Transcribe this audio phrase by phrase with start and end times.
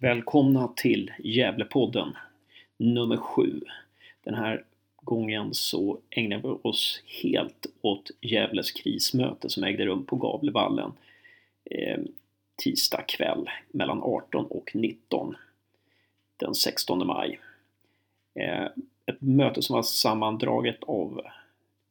[0.00, 2.16] Välkomna till Gävlepodden
[2.76, 3.60] nummer sju.
[4.24, 4.64] Den här
[4.96, 10.92] gången så ägnar vi oss helt åt Gävles krismöte som ägde rum på Gavlevallen
[11.64, 11.98] eh,
[12.56, 15.34] tisdag kväll mellan 18 och 19
[16.36, 17.40] den 16 maj.
[18.34, 18.64] Eh,
[19.06, 21.20] ett möte som var sammandraget av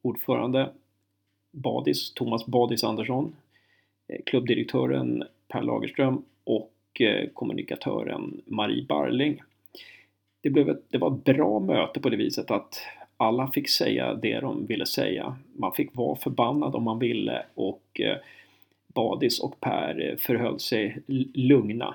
[0.02, 0.72] ordförande
[1.52, 3.36] Badis, Thomas Badis Andersson,
[4.08, 9.42] eh, klubbdirektören Per Lagerström och och kommunikatören Marie Barling.
[10.42, 12.82] Det, blev ett, det var ett bra möte på det viset att
[13.16, 15.36] alla fick säga det de ville säga.
[15.56, 18.16] Man fick vara förbannad om man ville och eh,
[18.94, 21.02] Badis och Per förhöll sig
[21.34, 21.94] lugna.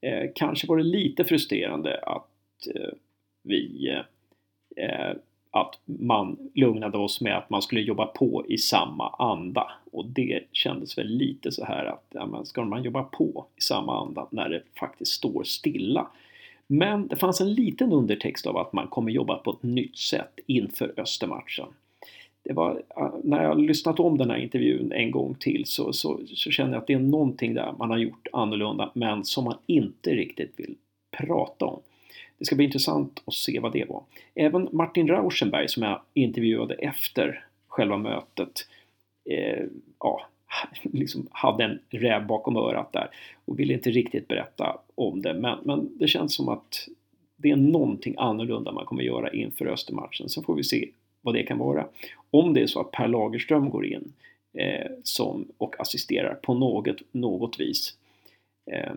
[0.00, 2.28] Eh, kanske var det lite frustrerande att
[3.42, 3.88] vi
[5.54, 9.72] att man lugnade oss med att man skulle jobba på i samma anda.
[9.92, 13.60] Och det kändes väl lite så här att, ja, men ska man jobba på i
[13.60, 16.06] samma anda när det faktiskt står stilla?
[16.66, 20.38] Men det fanns en liten undertext av att man kommer jobba på ett nytt sätt
[20.46, 21.66] inför Östermatchen.
[22.42, 22.82] Det var,
[23.22, 26.80] när jag lyssnat om den här intervjun en gång till så, så, så känner jag
[26.80, 30.74] att det är någonting där man har gjort annorlunda men som man inte riktigt vill
[31.18, 31.80] prata om.
[32.38, 34.02] Det ska bli intressant att se vad det var.
[34.34, 38.68] Även Martin Rauschenberg som jag intervjuade efter själva mötet
[39.30, 39.64] eh,
[40.00, 40.26] ja,
[40.82, 43.10] liksom hade en räv bakom örat där
[43.44, 45.34] och ville inte riktigt berätta om det.
[45.34, 46.88] Men, men det känns som att
[47.36, 50.28] det är någonting annorlunda man kommer göra inför Östermatchen.
[50.28, 50.88] Sen får vi se
[51.20, 51.86] vad det kan vara.
[52.30, 54.12] Om det är så att Per Lagerström går in
[54.58, 57.96] eh, som, och assisterar på något, något vis.
[58.72, 58.92] Eh,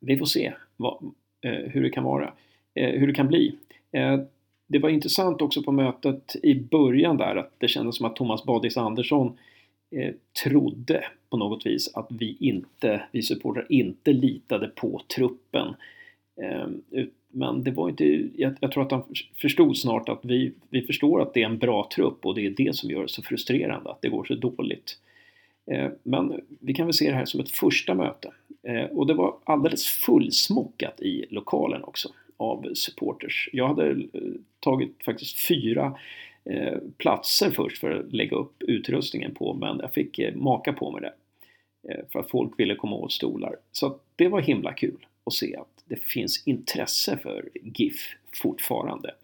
[0.00, 1.14] vi får se vad,
[1.44, 2.32] Eh, hur det kan vara,
[2.74, 3.54] eh, hur det kan bli.
[3.92, 4.20] Eh,
[4.66, 8.44] det var intressant också på mötet i början där att det kändes som att Thomas
[8.44, 9.38] Badis Andersson
[10.44, 15.74] trodde på något vis att vi inte, vi supportrar inte litade på truppen.
[17.28, 19.02] Men det var inte, jag, jag, tror att han
[19.34, 22.50] förstod snart att vi, vi förstår att det är en bra trupp och det är
[22.50, 24.98] det som gör det så frustrerande att det går så dåligt.
[25.66, 28.32] Eh, men vi kan väl se det här som ett första möte.
[28.62, 33.48] Eh, och det var alldeles fullsmockat i lokalen också av supporters.
[33.52, 34.20] Jag hade eh,
[34.60, 35.98] tagit faktiskt fyra
[36.96, 41.12] platser först för att lägga upp utrustningen på men jag fick maka på mig det.
[42.12, 43.56] För att folk ville komma åt stolar.
[43.72, 49.14] Så det var himla kul att se att det finns intresse för GIF fortfarande.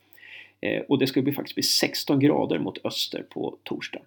[0.89, 4.01] Och det ska bli faktiskt bli 16 grader mot öster på torsdag.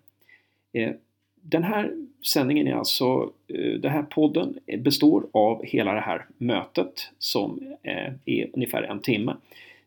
[1.46, 1.92] Den här
[2.26, 8.14] sändningen är alltså, eh, den här podden består av hela det här mötet som eh,
[8.26, 9.36] är ungefär en timme.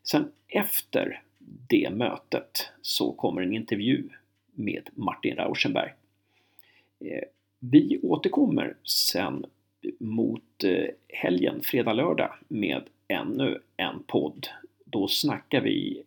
[0.03, 1.21] Sen efter
[1.69, 4.03] det mötet så kommer en intervju
[4.51, 5.93] med Martin Rauschenberg.
[6.99, 7.23] Eh,
[7.59, 9.45] vi återkommer sen
[9.99, 10.63] mot
[11.09, 14.47] helgen, fredag, lördag med ännu en podd.
[14.85, 16.03] Då snackar vi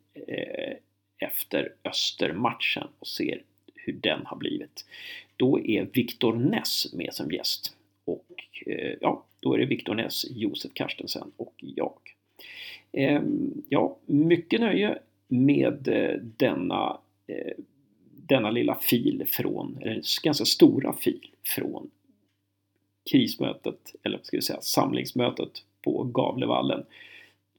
[1.19, 3.43] efter Östermatchen och ser
[3.75, 4.84] hur den har blivit.
[5.40, 7.76] Då är Viktor Ness med som gäst.
[8.04, 8.26] Och
[8.66, 11.98] eh, ja, då är det Viktor Ness, Josef Karstensen och jag.
[12.92, 17.52] Ehm, ja, mycket nöje med eh, denna, eh,
[18.26, 21.90] denna lilla fil från, eller ganska stora fil från
[23.10, 26.84] krismötet, eller ska vi säga, samlingsmötet på Gavlevallen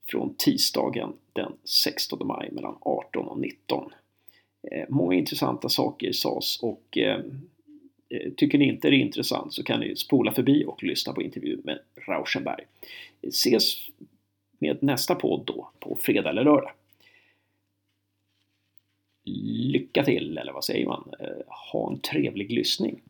[0.06, 3.92] från tisdagen den 16 maj mellan 18 och 19.
[4.72, 7.42] Ehm, många intressanta saker sades och ehm,
[8.12, 11.22] Eh, tycker ni inte det är intressant så kan ni spola förbi och lyssna på
[11.22, 12.64] intervjun med Rauschenberg.
[13.28, 13.76] Ses
[14.60, 16.72] med nästa podd då på fredag eller lördag.
[19.24, 21.14] Lycka till, eller vad säger man?
[21.20, 23.02] Eh, ha en trevlig lyssning.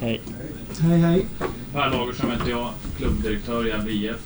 [0.00, 0.20] Hej!
[0.80, 0.98] Hej!
[1.00, 1.26] Hej!
[1.72, 4.16] Per Lagersson heter jag, klubbdirektör i Gävle IF.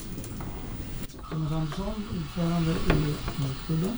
[1.30, 3.96] Thomas Andersson, ordförande i Motklubben.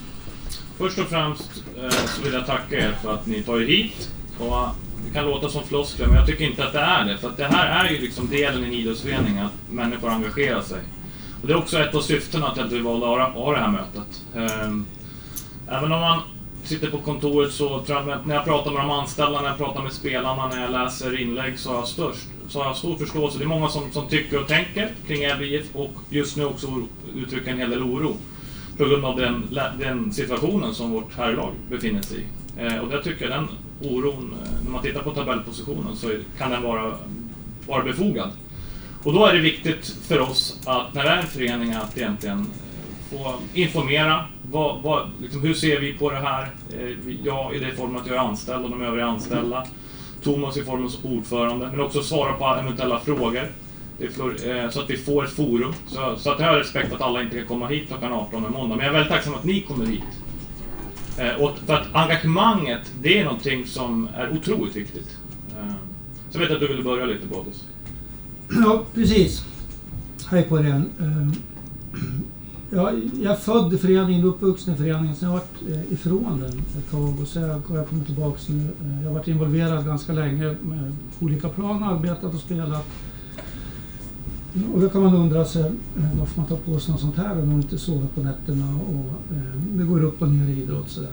[0.79, 4.11] Först och främst eh, så vill jag tacka er för att ni tar er hit.
[4.39, 4.69] Och
[5.07, 7.19] det kan låta som floskler, men jag tycker inte att det är det.
[7.19, 10.81] För att det här är ju liksom delen i en idrottsförening, att människor engagerar sig.
[11.43, 13.71] Och det är också ett av syftena till att vi valde att ha det här
[13.71, 14.23] mötet.
[14.35, 14.87] Ehm,
[15.69, 16.21] även om man
[16.67, 19.59] sitter på kontoret så tror jag att när jag pratar med de anställda, när jag
[19.59, 22.97] pratar med spelarna, när jag läser inlägg så har jag, störst, så har jag stor
[22.97, 23.39] förståelse.
[23.39, 26.67] Det är många som, som tycker och tänker kring LVIF och just nu också
[27.17, 28.17] uttrycker en hel del oro
[28.77, 32.25] på grund av den, den situationen som vårt herrlag befinner sig i.
[32.65, 33.49] Eh, och jag tycker den
[33.81, 36.93] oron, eh, när man tittar på tabellpositionen så kan den vara
[37.67, 38.31] vara befogad.
[39.03, 42.39] Och då är det viktigt för oss att när det är en förening att egentligen
[42.39, 42.66] eh,
[43.11, 44.25] få informera.
[44.51, 46.51] Vad, vad, liksom, hur ser vi på det här?
[46.81, 49.67] Eh, jag i det form att jag är anställd och de övriga anställda.
[50.23, 53.49] Thomas i form som ordförande, men också svara på eventuella frågor.
[54.01, 55.73] Eh, så att vi får ett forum.
[55.87, 58.45] Så, så att jag har respekt för att alla inte kan komma hit klockan 18
[58.45, 58.77] en måndag.
[58.77, 60.03] Men jag är väldigt tacksam att ni kommer hit.
[61.19, 65.17] Eh, och för att engagemanget, det är någonting som är otroligt viktigt.
[66.31, 67.65] Så jag vet att du ville börja lite, Bodis.
[68.65, 69.45] Ja, precis.
[70.31, 70.91] Hej på er igen.
[72.71, 76.41] Jag, jag är född i föreningen, uppvuxen i föreningen, sen har jag varit eh, ifrån
[76.41, 78.61] den ett tag och så har jag kommit tillbaka nu.
[78.61, 82.87] Eh, jag har varit involverad ganska länge med olika plan, arbetat och spelat.
[84.75, 87.39] Och då kan man undra sig eh, varför man tar på sig något sånt här
[87.39, 89.13] och inte sover på nätterna och
[89.73, 90.89] det går upp och ner i idrott.
[90.89, 91.13] Så där.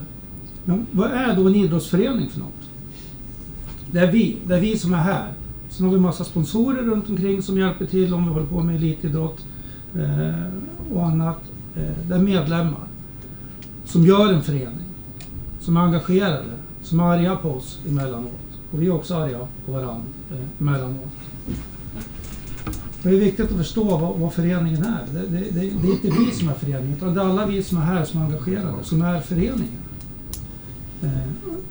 [0.65, 2.69] Men vad är då en idrottsförening för något?
[3.91, 5.31] Det är vi, det är vi som är här.
[5.69, 8.75] Sen har vi massa sponsorer runt omkring som hjälper till om vi håller på med
[8.75, 9.45] elitidrott
[9.95, 10.45] eh,
[10.95, 11.39] och annat.
[11.75, 12.87] Eh, det är medlemmar
[13.85, 14.87] som gör en förening,
[15.59, 16.43] som är engagerade,
[16.81, 18.31] som är arga på oss emellanåt.
[18.71, 21.09] Och vi är också arga på varandra eh, emellanåt.
[23.03, 25.13] Det är viktigt att förstå vad, vad föreningen är.
[25.13, 27.63] Det, det, det, det, är inte vi som är föreningen, utan det är alla vi
[27.63, 29.83] som är här som är engagerade, som är föreningen.
[31.03, 31.09] Eh,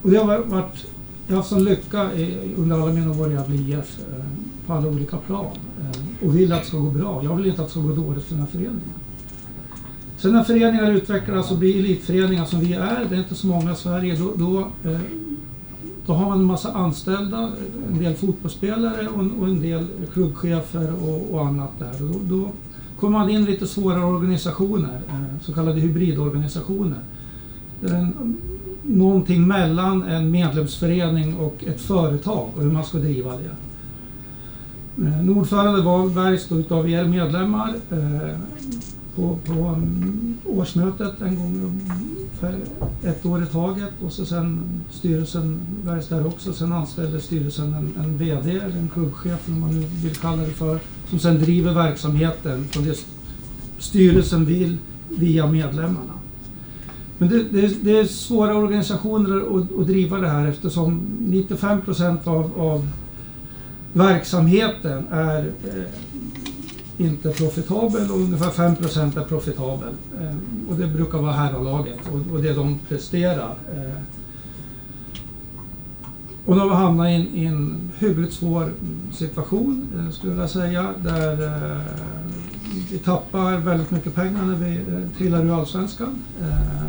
[0.02, 0.86] och det har varit
[1.26, 4.24] jag har haft sån lycka i, under alla mina år i Gävle IF eh,
[4.66, 7.24] på alla olika plan eh, och vill att det ska gå bra.
[7.24, 8.80] Jag vill inte att det ska gå dåligt för den här föreningen.
[10.22, 13.72] Sen när föreningar utvecklas och blir elitföreningar som vi är, det är inte så många
[13.72, 14.60] i Sverige, då, då,
[14.90, 15.00] eh,
[16.06, 17.50] då har man en massa anställda,
[17.92, 21.92] en del fotbollsspelare och, och en del klubbchefer och, och annat där.
[22.00, 22.50] Då, då
[23.00, 26.98] kommer man in lite svårare organisationer, eh, så kallade hybridorganisationer.
[27.82, 28.36] En,
[28.82, 33.50] någonting mellan en medlemsförening och ett företag och hur man ska driva det.
[35.06, 38.38] Eh, ordförande Wahlberg då utav er medlemmar eh,
[39.16, 39.76] på, på
[40.44, 41.80] årsmötet en gång
[42.40, 42.54] för
[43.04, 46.52] ett år i taget och så sen styrelsen väljs där också.
[46.52, 50.48] Sen anställer styrelsen en, en VD eller en klubbchef om man nu vill kalla det
[50.48, 50.78] för
[51.10, 53.04] som sen driver verksamheten från det
[53.78, 54.78] styrelsen vill
[55.08, 56.12] via medlemmarna.
[57.18, 62.26] Men det, det, det, är svåra organisationer att, att, driva det här eftersom 95 procent
[62.26, 62.88] av, av
[63.92, 65.84] verksamheten är eh,
[67.02, 69.94] inte profitabel och ungefär 5 procent är profitabel.
[70.20, 70.36] Eh,
[70.70, 73.54] och det brukar vara herralaget och, och det de presterar.
[73.74, 74.02] Eh.
[76.44, 78.72] Och nu har vi hamnat i en, i en hyggligt svår
[79.12, 81.82] situation, eh, skulle jag vilja säga, där eh,
[82.90, 86.22] vi tappar väldigt mycket pengar när vi eh, trillar ur Allsvenskan.
[86.40, 86.84] Eh,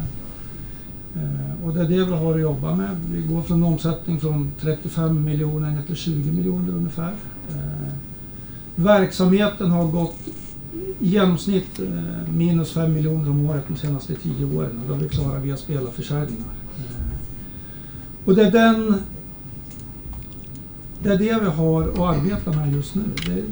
[1.15, 2.89] eh och det är det vi har att jobba med.
[3.11, 7.13] Vi går från en omsättning från 35 miljoner ner till 20 miljoner ungefär.
[7.49, 7.93] Eh,
[8.75, 10.15] Verksamheten har gått
[10.99, 15.01] i genomsnitt eh, minus 5 miljoner om året de senaste 10 åren och det har
[15.01, 16.53] vi klarat via spelarförsäljningar.
[16.77, 18.95] Eh, och det är den
[21.03, 23.03] det är det vi har att arbeta med just nu.
[23.25, 23.43] Det,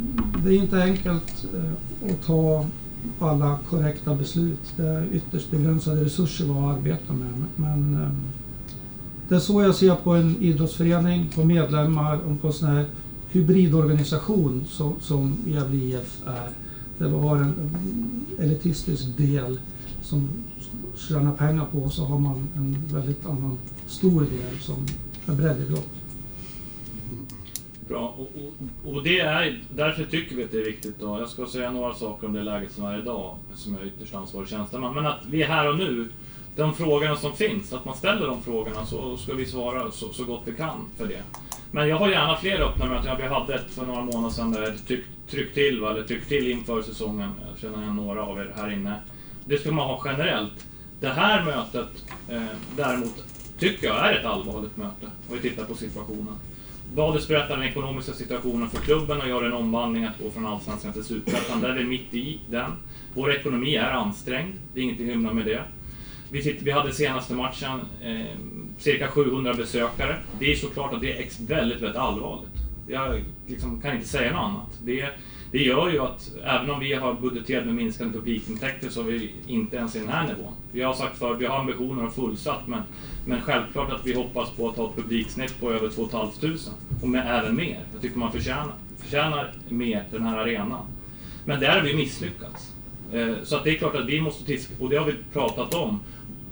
[0.43, 2.65] det är inte enkelt eh, att ta
[3.19, 4.73] alla korrekta beslut.
[4.77, 7.43] Det är ytterst begränsade resurser vi har att arbeta med.
[7.55, 8.07] Men
[9.29, 12.85] det är så jag ser på en idrottsförening, på medlemmar och på sådana här
[13.31, 16.49] hybridorganisation som, som Gävle IF är.
[16.97, 17.53] Där vi har en
[18.39, 19.59] elitistisk del
[20.01, 20.29] som
[20.95, 23.57] tjänar pengar på och så har man en väldigt annan
[23.87, 24.85] stor del som
[25.25, 25.89] är breddidrott.
[27.87, 30.99] Bra, och, och, och, det är, därför tycker vi att det är viktigt.
[30.99, 31.19] Då.
[31.19, 34.15] Jag ska säga några saker om det läget som är idag, som jag är ytterst
[34.15, 34.95] ansvarig tjänsteman.
[34.95, 36.09] Men att vi är här och nu,
[36.55, 40.23] de frågorna som finns, att man ställer de frågorna så ska vi svara så, så
[40.23, 41.21] gott vi kan för det.
[41.71, 43.17] Men jag har gärna fler öppna möten.
[43.17, 45.91] Vi hade ett för några månader sedan där jag tryck, tryck till, va?
[45.91, 47.29] eller tryck till inför säsongen.
[47.51, 48.95] Jag känner igen några av er här inne.
[49.45, 50.67] Det ska man ha generellt.
[50.99, 52.41] Det här mötet eh,
[52.75, 53.23] däremot
[53.59, 56.35] tycker jag är ett allvarligt möte, om vi tittar på situationen.
[56.95, 60.93] Badis berättar den ekonomiska situationen för klubben och gör en omvandling att gå från allsvenskan
[60.93, 61.61] till superettan.
[61.61, 62.71] Där är vi mitt i den.
[63.13, 65.63] Vår ekonomi är ansträngd, det är ingenting att hymla med det.
[66.31, 68.37] Vi, titt, vi hade senaste matchen eh,
[68.77, 70.15] cirka 700 besökare.
[70.39, 72.51] Det är såklart att det är väldigt, väldigt allvarligt.
[72.87, 74.79] Jag liksom kan inte säga något annat.
[74.83, 75.09] Det,
[75.51, 79.31] det gör ju att även om vi har budgeterat med minskande publikintäkter så är vi
[79.47, 80.53] inte ens i den här nivån.
[80.71, 82.81] Vi har sagt förut, vi har ambitioner att fullsatt men,
[83.25, 86.57] men självklart att vi hoppas på att ha ett publiksnitt på över 2 500
[87.01, 87.79] och med, även mer.
[87.93, 90.85] Jag tycker man förtjänar, förtjänar mer den här arenan.
[91.45, 92.71] Men där har vi misslyckats.
[93.13, 95.99] Eh, så att det är klart att vi måste och det har vi pratat om.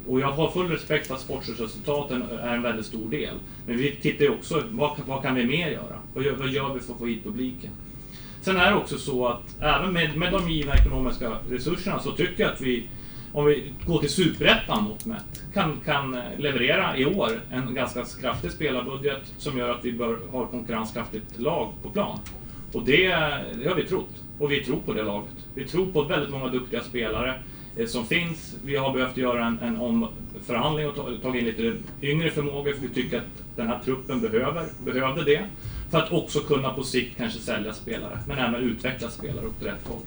[0.10, 3.36] Och jag har full respekt för att sportresultaten är en väldigt stor del.
[3.68, 6.00] Men vi tittar ju också, vad, vad kan vi mer göra?
[6.14, 7.70] Vad gör, vad gör vi för att få hit publiken?
[8.42, 12.44] Sen är det också så att även med, med de givna ekonomiska resurserna så tycker
[12.44, 12.88] jag att vi,
[13.34, 18.52] om vi går till superettan mot mätt, kan, kan leverera i år en ganska kraftig
[18.52, 22.20] spelarbudget som gör att vi bör ha ett konkurrenskraftigt lag på plan.
[22.74, 23.08] Och det,
[23.64, 24.24] det har vi trott.
[24.40, 25.36] Och vi tror på det laget.
[25.56, 27.40] Vi tror på väldigt många duktiga spelare
[27.78, 28.56] Eh, som finns.
[28.66, 32.82] Vi har behövt göra en, en omförhandling och ta, tagit in lite yngre förmågor för
[32.82, 35.46] vi tycker att den här truppen behöver, behövde det.
[35.92, 39.88] För att också kunna på sikt kanske sälja spelare, men även utveckla spelare åt rätt
[39.88, 40.02] håll.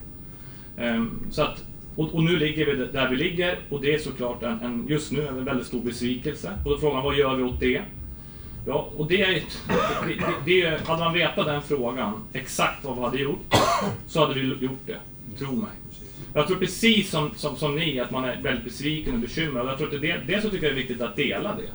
[0.87, 1.64] Um, så att,
[1.97, 5.12] och, och, nu ligger vi där vi ligger och det är såklart en, en, just
[5.12, 6.52] nu en väldigt stor besvikelse.
[6.64, 7.83] Och då är frågan, vad gör vi åt det?
[8.66, 9.42] Ja, och det, det,
[10.07, 13.54] det, det, hade man vetat den frågan, exakt vad vi hade gjort,
[14.07, 14.99] så hade vi gjort det.
[15.38, 15.71] Tro mig.
[16.35, 19.67] Jag tror precis som, som, som ni, att man är väldigt besviken och bekymrad.
[19.67, 21.71] Jag tror att det, dels så tycker jag det är viktigt att dela det.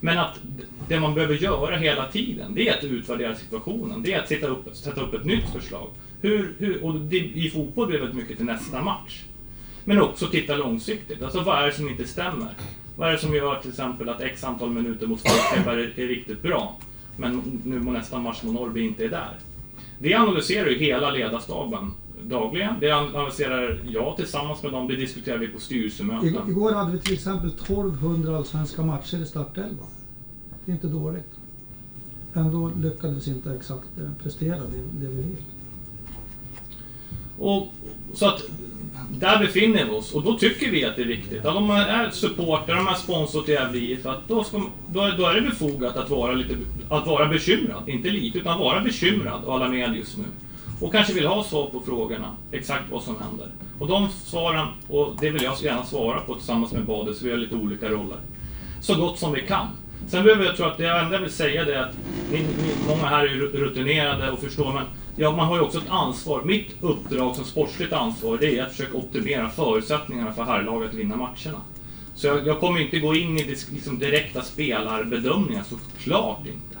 [0.00, 0.40] Men att
[0.88, 4.02] det man behöver göra hela tiden, det är att utvärdera situationen.
[4.02, 5.90] Det är att sätta upp, sätta upp ett nytt förslag.
[6.20, 9.22] Hur, hur, och det, I fotboll blir det väldigt mycket till nästa match.
[9.84, 11.22] Men också titta långsiktigt.
[11.22, 12.48] Alltså vad är det som inte stämmer?
[12.96, 16.06] Vad är det som gör till exempel att x antal minuter mot Folkklubbar är, är
[16.06, 16.78] riktigt bra,
[17.16, 19.36] men nu på nästa match mot Norrby inte är där?
[19.98, 21.90] Det analyserar ju hela ledarstaben
[22.24, 22.74] dagligen.
[22.80, 24.88] Det analyserar jag tillsammans med dem.
[24.88, 26.48] Det diskuterar vi på styrelsemöten.
[26.48, 29.86] Igår hade vi till exempel 1200 allsvenska matcher i startelvan.
[30.64, 31.30] Det är inte dåligt.
[32.34, 35.36] Ändå lyckades inte exakt eh, prestera det, det vi vill.
[37.38, 37.68] Och,
[38.14, 38.42] så att
[39.18, 41.44] där befinner vi oss och då tycker vi att det är viktigt.
[41.44, 44.58] Att om man är supporter, om man är sponsor till Gävle IF, då, ska,
[44.92, 46.56] då, då, är det befogat att vara, lite,
[46.88, 47.88] att vara bekymrad.
[47.88, 50.24] Inte lite, utan vara bekymrad och alla med just nu.
[50.82, 53.48] Och kanske vill ha svar på frågorna, exakt vad som händer.
[53.78, 57.30] Och de svaren, och det vill jag gärna svara på tillsammans med Bader, så vi
[57.30, 58.18] har lite olika roller.
[58.80, 59.66] Så gott som vi kan.
[60.08, 61.94] Sen behöver jag, tro att det enda jag vill säga det är att
[62.32, 64.84] ni, ni, många här är rutinerade och förstår, men
[65.16, 66.42] ja, man har ju också ett ansvar.
[66.42, 71.16] Mitt uppdrag som sportsligt ansvar, det är att försöka optimera förutsättningarna för herrlaget att vinna
[71.16, 71.60] matcherna.
[72.14, 76.71] Så jag, jag, kommer inte gå in i liksom, direkta spelarbedömningar, såklart inte.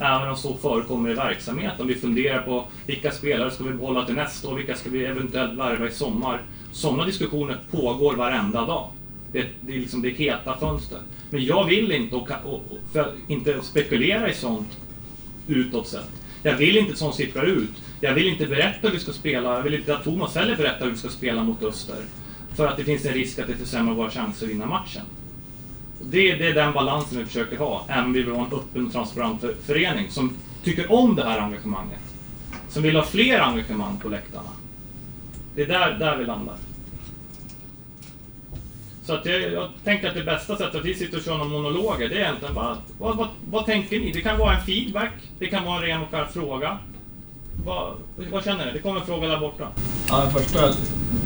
[0.00, 1.86] Äh, Även om så förekommer i verksamheten.
[1.86, 5.58] Vi funderar på vilka spelare ska vi behålla till nästa år, vilka ska vi eventuellt
[5.58, 6.42] värva i sommar.
[6.72, 8.90] Sådana diskussioner pågår varenda dag.
[9.32, 11.02] Det, det är liksom det heta fönstret.
[11.30, 12.62] Men jag vill inte, och, och,
[12.92, 14.78] för, inte spekulera i sånt
[15.48, 16.10] utåt sett.
[16.42, 17.70] Jag vill inte att sånt sipprar ut.
[18.00, 19.54] Jag vill inte berätta hur vi ska spela.
[19.54, 22.04] Jag vill inte att Thomas heller berättar hur vi ska spela mot Öster.
[22.56, 25.02] För att det finns en risk att det försämrar våra chanser att vinna matchen.
[26.00, 28.86] Det, det är den balansen vi försöker ha, även om vi vill ha en öppen
[28.86, 32.00] och transparent förening som tycker om det här engagemanget.
[32.68, 34.50] Som vill ha fler engagemang på läktarna.
[35.54, 36.54] Det är där, där vi landar.
[39.08, 41.50] Så att jag, jag tänker att det bästa sättet att vi sitter och kör några
[41.50, 44.12] monologer, det är egentligen bara, vad, vad, vad tänker ni?
[44.12, 46.78] Det kan vara en feedback, det kan vara en ren och skär fråga.
[47.64, 47.94] Vad,
[48.30, 48.72] vad, känner ni?
[48.72, 49.68] Det kommer en fråga där borta.
[50.08, 50.74] Ja, den första,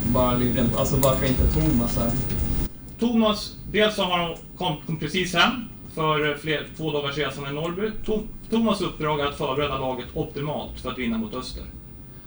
[0.07, 0.31] bara
[0.77, 2.11] alltså varför inte Thomas här?
[2.99, 5.53] Thomas, dels så har de kom precis hem
[5.95, 7.91] för fler, två dagars resan i Norrby.
[8.51, 11.65] Thomas uppdrag är att förbereda laget optimalt för att vinna mot Öster.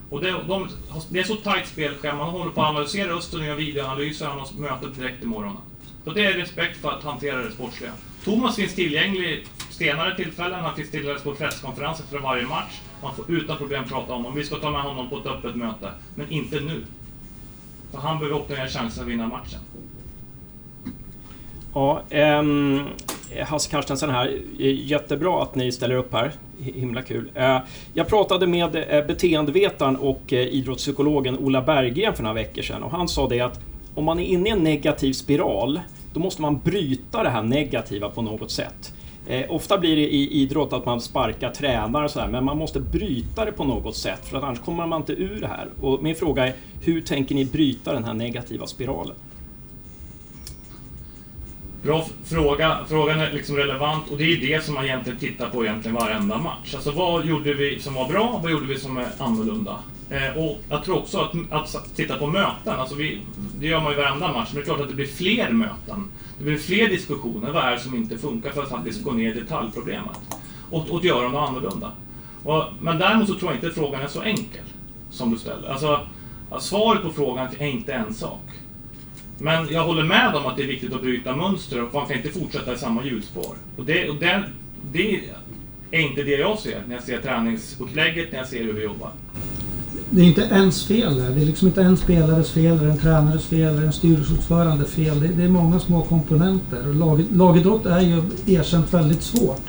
[0.10, 0.70] Och det, de,
[1.10, 4.40] det är så tajt spelschema, han håller på att analysera Öster och gör videoanalyser, han
[4.40, 5.58] har mötet direkt imorgon.
[6.04, 7.92] Så det är respekt för att hantera det sportsliga.
[8.24, 12.82] Thomas finns tillgänglig senare tillfällen, han finns tillgänglig på presskonferenser för varje match.
[13.02, 14.38] Man får utan problem prata om honom.
[14.38, 16.86] Vi ska ta med honom på ett öppet möte, men inte nu.
[17.92, 19.60] För han behöver optimera chansen att vinna matchen.
[21.76, 22.02] Ja,
[22.40, 22.84] um,
[23.46, 24.40] Hasse Carstensen här.
[24.60, 26.32] Jättebra att ni ställer upp här.
[26.60, 27.32] Himla kul.
[27.36, 27.58] Eh,
[27.94, 32.92] jag pratade med eh, beteendevetaren och eh, idrottspsykologen Ola Berggren för några veckor sedan och
[32.92, 33.60] han sa det att
[33.96, 35.80] om man är inne i en negativ spiral
[36.14, 38.94] då måste man bryta det här negativa på något sätt.
[39.28, 42.80] Eh, ofta blir det i idrott att man sparkar tränare och sådär, men man måste
[42.80, 45.68] bryta det på något sätt för att annars kommer man inte ur det här.
[45.82, 49.16] Och min fråga är, hur tänker ni bryta den här negativa spiralen?
[51.86, 52.78] Bra fråga.
[52.88, 56.38] Frågan är liksom relevant och det är det som man egentligen tittar på egentligen varenda
[56.38, 56.76] match.
[56.76, 58.40] Alltså vad gjorde vi som var bra?
[58.44, 59.80] Vad gjorde vi som är annorlunda?
[60.10, 63.22] Eh, och jag tror också att, att titta på möten, alltså vi,
[63.60, 66.08] det gör man ju varenda match, men det är klart att det blir fler möten.
[66.38, 67.52] Det blir fler diskussioner.
[67.52, 70.20] Vad är det som inte funkar för att faktiskt gå ner i detaljproblemet?
[70.72, 71.92] Och, och göra dem annorlunda.
[72.44, 74.64] Och, men däremot så tror jag inte att frågan är så enkel
[75.10, 75.70] som du ställer.
[75.70, 76.00] Alltså,
[76.60, 78.42] svaret på frågan är inte en sak.
[79.38, 82.18] Men jag håller med om att det är viktigt att bryta mönster och man kan
[82.18, 83.56] inte fortsätta i samma hjulspår.
[83.78, 84.44] Och det, och det,
[84.92, 85.22] det
[85.92, 89.12] är inte det jag ser när jag ser träningsupplägget, när jag ser hur vi jobbar.
[90.10, 91.30] Det är inte ens fel där.
[91.30, 95.20] Det är liksom inte en spelares fel, eller en tränares fel, eller en styrelseordförandes fel.
[95.20, 96.88] Det, det, är många små komponenter.
[96.88, 99.62] Och lag, lagidrott är ju erkänt väldigt svårt.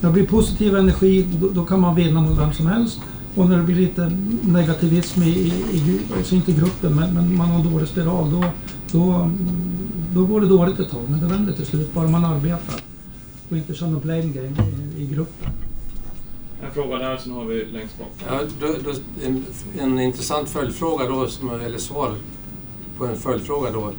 [0.00, 3.00] När det blir positiv energi då, då kan man vinna mot vem som helst.
[3.34, 4.12] Och när det blir lite
[4.42, 8.30] negativism i, i, i alltså inte i gruppen, men, men man har en dålig spiral,
[8.30, 8.44] då,
[8.94, 9.30] då,
[10.14, 11.02] då går det dåligt ett tag.
[11.08, 12.80] Men det vänder till slut, bara man arbetar.
[13.50, 14.56] Och inte kör någon blame game
[14.96, 15.50] i, i gruppen.
[16.62, 18.08] En fråga där, sen har vi längst bak.
[18.26, 18.90] Ja, då, då,
[19.26, 19.44] en,
[19.80, 22.14] en intressant följdfråga då, som, eller svar
[22.98, 23.90] på en följdfråga då.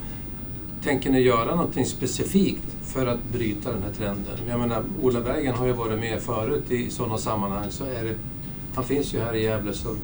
[0.84, 4.38] Tänker ni göra någonting specifikt för att bryta den här trenden?
[4.50, 7.68] Jag menar, Ola Bergen har ju varit med förut i sådana sammanhang.
[7.70, 8.16] Så är det,
[8.76, 9.96] han finns ju här i Gävle, så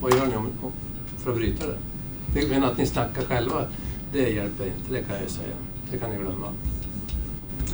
[0.00, 0.46] vad gör ni om,
[1.18, 1.78] för att bryta det?
[2.34, 3.64] Men att ni snackar själva,
[4.12, 5.54] det hjälper inte, det kan jag säga.
[5.90, 6.46] Det kan ni glömma.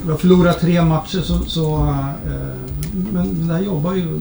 [0.05, 2.55] Vi har förlorat tre matcher, så, så, eh,
[3.13, 4.19] men där jobbar ju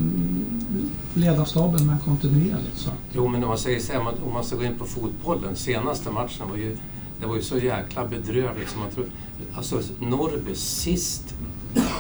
[1.15, 2.77] ledarstaben med kontinuerligt.
[2.77, 2.91] Så.
[3.13, 5.57] Jo, men om man säger så här, om man ska gå in på fotbollen.
[5.57, 6.77] Senaste matchen var ju,
[7.21, 9.07] det var ju så jäkla bedrövligt som man tror.
[9.55, 11.35] Alltså Norrby sist,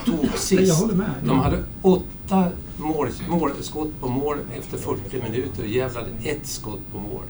[0.05, 0.69] tog sist.
[0.69, 1.11] Jag håller med.
[1.25, 6.81] De hade åtta mål, målskott på mål efter 40 minuter och Gävle hade ett skott
[6.93, 7.23] på mål.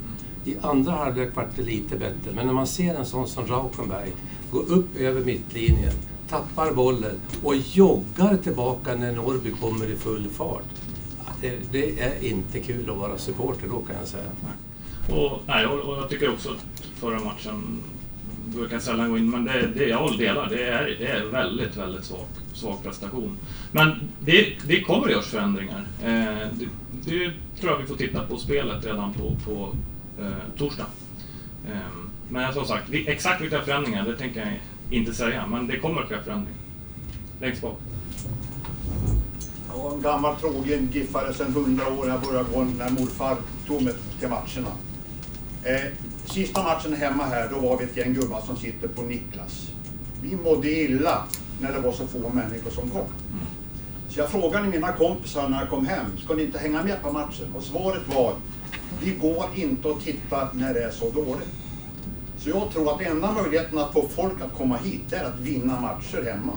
[0.47, 4.13] I andra halvlek var det lite bättre, men när man ser en sån som Rauschenberg
[4.51, 5.95] gå upp över mittlinjen,
[6.29, 10.65] tappar bollen och joggar tillbaka när Norrby kommer i full fart.
[11.41, 14.31] Det, det är inte kul att vara supporter då kan jag säga.
[15.11, 17.81] Och, nej, och, och jag tycker också att förra matchen,
[18.59, 21.77] jag kan sällan gå in, men det, det jag delar, det är, det är väldigt,
[21.77, 23.39] väldigt svag, svag prestation.
[23.73, 25.87] Men det, det kommer att göras förändringar.
[26.05, 26.69] Eh, det,
[27.05, 29.75] det tror jag vi får titta på spelet redan på, på
[30.19, 30.87] eh, torsdag.
[31.67, 31.79] Eh,
[32.29, 34.53] men som sagt, exakt vilka förändringar, det tänker jag
[34.99, 36.61] inte säga, men det kommer att ske förändringar.
[37.41, 37.79] Längst bak.
[39.69, 42.09] Jag var en gammal trogen giffare sedan hundra år.
[42.09, 44.73] Jag började gå när morfar tog mig till matcherna.
[45.63, 45.93] Eh,
[46.25, 49.71] sista matchen hemma här, då var vi ett gäng gubbar som sitter på Niklas.
[50.23, 51.25] Vi mådde illa
[51.61, 53.07] när det var så få människor som kom.
[54.09, 57.13] Så jag frågade mina kompisar när jag kom hem, ska ni inte hänga med på
[57.13, 57.47] matchen?
[57.57, 58.35] Och svaret var,
[59.03, 61.49] vi går inte och tittar när det är så dåligt.
[62.39, 65.39] Så jag tror att enda möjligheten att få folk att komma hit, det är att
[65.39, 66.53] vinna matcher hemma.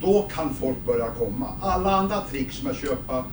[0.00, 1.46] Då kan folk börja komma.
[1.62, 3.24] Alla andra tricks med att köpa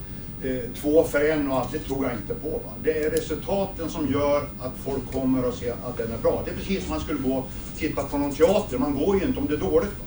[0.43, 2.49] eh, två för en och allt, det tror jag inte på.
[2.49, 2.73] Va?
[2.84, 6.41] Det är resultaten som gör att folk kommer och ser att den är bra.
[6.45, 8.77] Det är precis som man skulle gå och titta på någon teater.
[8.77, 9.99] Man går ju inte om det är dåligt.
[9.99, 10.05] Va?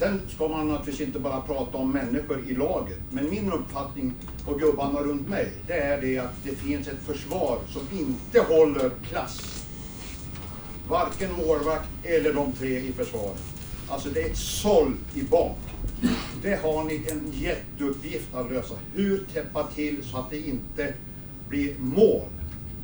[0.00, 2.98] Sen ska man naturligtvis inte bara prata om människor i laget.
[3.10, 4.14] Men min uppfattning
[4.46, 8.90] och gubbarna runt mig, det är det att det finns ett försvar som inte håller
[9.08, 9.64] klass.
[10.88, 13.42] Varken målvakt eller de tre i försvaret.
[13.88, 15.58] Alltså det är ett såll i bak.
[16.42, 18.74] Det har ni en jätteuppgift att lösa.
[18.94, 20.94] Hur täppa till så att det inte
[21.48, 22.28] blir mål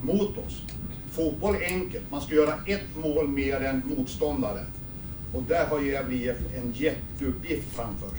[0.03, 0.63] mot oss.
[1.13, 2.11] Fotboll är enkelt.
[2.11, 4.67] Man ska göra ett mål mer än motståndaren.
[5.37, 8.19] Och där har Gävle IF en jätteuppgift framför sig.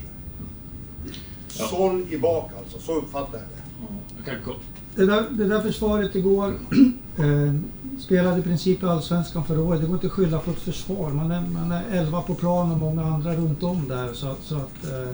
[1.59, 1.67] Ja.
[1.67, 4.31] Såll i bak alltså, så uppfattar jag det.
[4.95, 6.53] Det där, det där försvaret igår
[7.17, 7.53] eh,
[7.99, 9.81] spelade i princip Allsvenskan förra året.
[9.81, 11.09] Det går inte att skylla på ett försvar.
[11.09, 14.13] Man är, man är 11 på plan och många andra runt om där.
[14.13, 15.13] Så, att- så att, eh,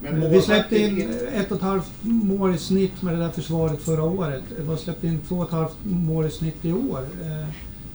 [0.00, 3.80] Men vi släppte in ett och ett halvt mål i snitt med det där försvaret
[3.82, 4.42] förra året.
[4.60, 7.06] Vi har släppt in två och ett halvt mål i snitt i år.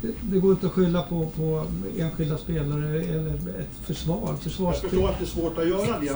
[0.02, 1.66] Det, går inte att skylla på, på
[1.98, 4.28] enskilda spelare eller ett försvar.
[4.28, 6.12] Jag förstår att det är svårt att göra det,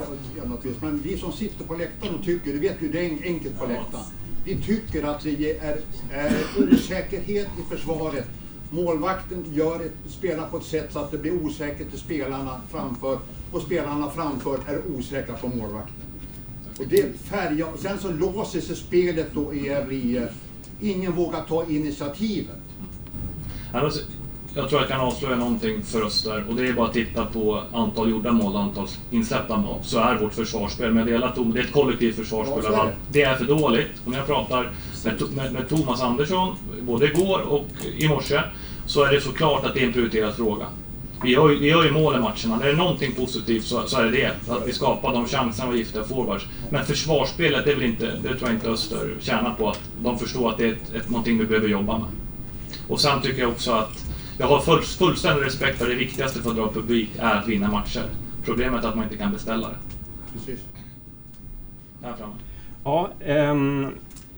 [0.45, 3.59] naturligtvis, men vi som sitter på läktaren och tycker, du vet ju det är enkelt
[3.59, 4.03] på läktaren.
[4.45, 5.77] Vi tycker att det är,
[6.11, 8.25] är osäkerhet i försvaret.
[8.69, 13.19] Målvakten gör ett, spelar på ett sätt så att det blir osäkert till spelarna framför
[13.51, 15.95] och spelarna framför är osäkra på målvakten.
[16.79, 20.27] Och det färgar, sen så låser sig spelet då i Gävle
[20.81, 22.60] Ingen vågar ta initiativet.
[24.55, 27.25] Jag tror jag kan avslöja någonting för oss där och det är bara att titta
[27.25, 29.79] på antal gjorda mål och antal insläppta mål.
[29.83, 32.63] Så är vårt försvarsspel, men jag delar Tom, det är ett kollektivt försvarsspel.
[32.63, 32.93] Ja, är det.
[33.11, 33.91] det är för dåligt.
[34.05, 34.71] Om jag pratar
[35.05, 38.41] med, med, med Thomas Andersson, både igår och i morse,
[38.85, 40.65] så är det såklart att det är en prioriterad fråga.
[41.23, 42.57] Vi gör, vi gör ju mål i matcherna.
[42.57, 44.51] När det är någonting positivt så, så är det det.
[44.53, 46.45] Att vi skapar de chanserna med giftiga forwards.
[46.69, 49.69] Men försvarsspelet, det, är väl inte, det tror jag inte Öster tjänar på.
[49.69, 52.07] Att de förstår att det är ett, ett, någonting vi behöver jobba med.
[52.87, 54.05] Och sen tycker jag också att
[54.39, 57.71] jag har full, fullständig respekt för det viktigaste för att dra publik är att vinna
[57.71, 58.03] matcher.
[58.45, 59.75] Problemet är att man inte kan beställa det.
[60.33, 60.59] Precis.
[62.03, 62.33] Här framme.
[62.83, 63.87] Ja, ehm,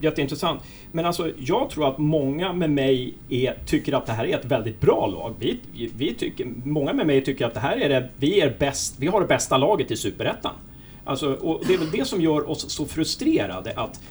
[0.02, 0.62] jätteintressant.
[0.91, 4.46] Men alltså, jag tror att många med mig är, tycker att det här är ett
[4.46, 5.34] väldigt bra lag.
[5.39, 8.56] Vi, vi, vi tycker, många med mig tycker att det här är det, vi, är
[8.60, 10.54] bäst, vi har det bästa laget i Superettan.
[11.06, 14.02] Alltså, och det är väl det som gör oss så frustrerade att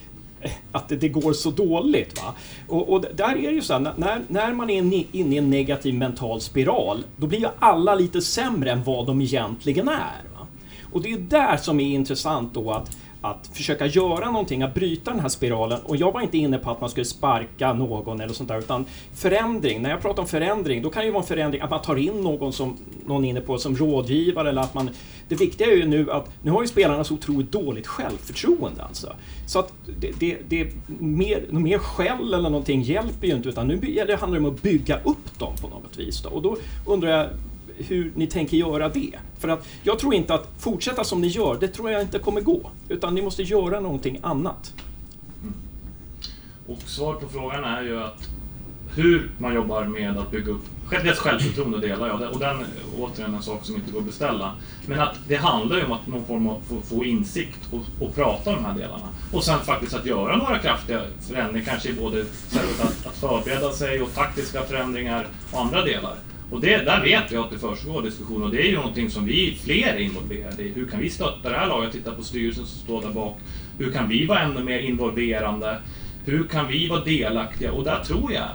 [0.72, 2.22] att det, det går så dåligt.
[2.22, 2.34] Va?
[2.68, 4.78] Och, och där är det ju så här, när, när man är
[5.12, 9.20] inne i en negativ mental spiral, då blir ju alla lite sämre än vad de
[9.20, 10.22] egentligen är.
[10.34, 10.46] Va?
[10.92, 15.10] Och det är där som är intressant då att att försöka göra någonting, att bryta
[15.10, 15.80] den här spiralen.
[15.84, 18.84] Och jag var inte inne på att man skulle sparka någon eller sånt där, utan
[19.14, 19.82] förändring.
[19.82, 21.96] När jag pratar om förändring, då kan det ju vara en förändring att man tar
[21.96, 22.76] in någon som
[23.06, 24.90] någon är inne på som rådgivare eller att man...
[25.32, 29.12] Det viktiga är ju nu att nu har ju spelarna så otroligt dåligt självförtroende alltså.
[29.46, 33.76] Så att det, det, det mer, mer skäll eller någonting hjälper ju inte utan nu
[33.76, 36.22] det handlar det om att bygga upp dem på något vis.
[36.22, 36.28] Då.
[36.28, 37.28] Och då undrar jag
[37.76, 39.18] hur ni tänker göra det.
[39.38, 42.40] För att jag tror inte att fortsätta som ni gör, det tror jag inte kommer
[42.40, 42.70] gå.
[42.88, 44.74] Utan ni måste göra någonting annat.
[45.42, 45.54] Mm.
[46.66, 48.28] Och svaret på frågan är ju att
[48.94, 50.64] hur man jobbar med att bygga upp
[51.00, 52.66] Dels självförtroende delar jag och den är
[52.98, 54.54] återigen en sak som inte går att beställa.
[54.86, 58.14] Men att det handlar ju om att någon form av få, få insikt och, och,
[58.14, 59.08] prata om de här delarna.
[59.32, 63.72] Och sen faktiskt att göra några kraftiga förändringar, kanske i både sättet att, att förbereda
[63.72, 66.14] sig och taktiska förändringar och andra delar.
[66.50, 69.24] Och det, där vet jag att det försiggår diskussioner och det är ju någonting som
[69.24, 70.72] vi fler är involverade i.
[70.72, 71.92] Hur kan vi stötta det här laget?
[71.92, 73.38] Titta på styrelsen som står där bak.
[73.78, 75.78] Hur kan vi vara ännu mer involverande?
[76.24, 77.72] Hur kan vi vara delaktiga?
[77.72, 78.48] Och där tror jag,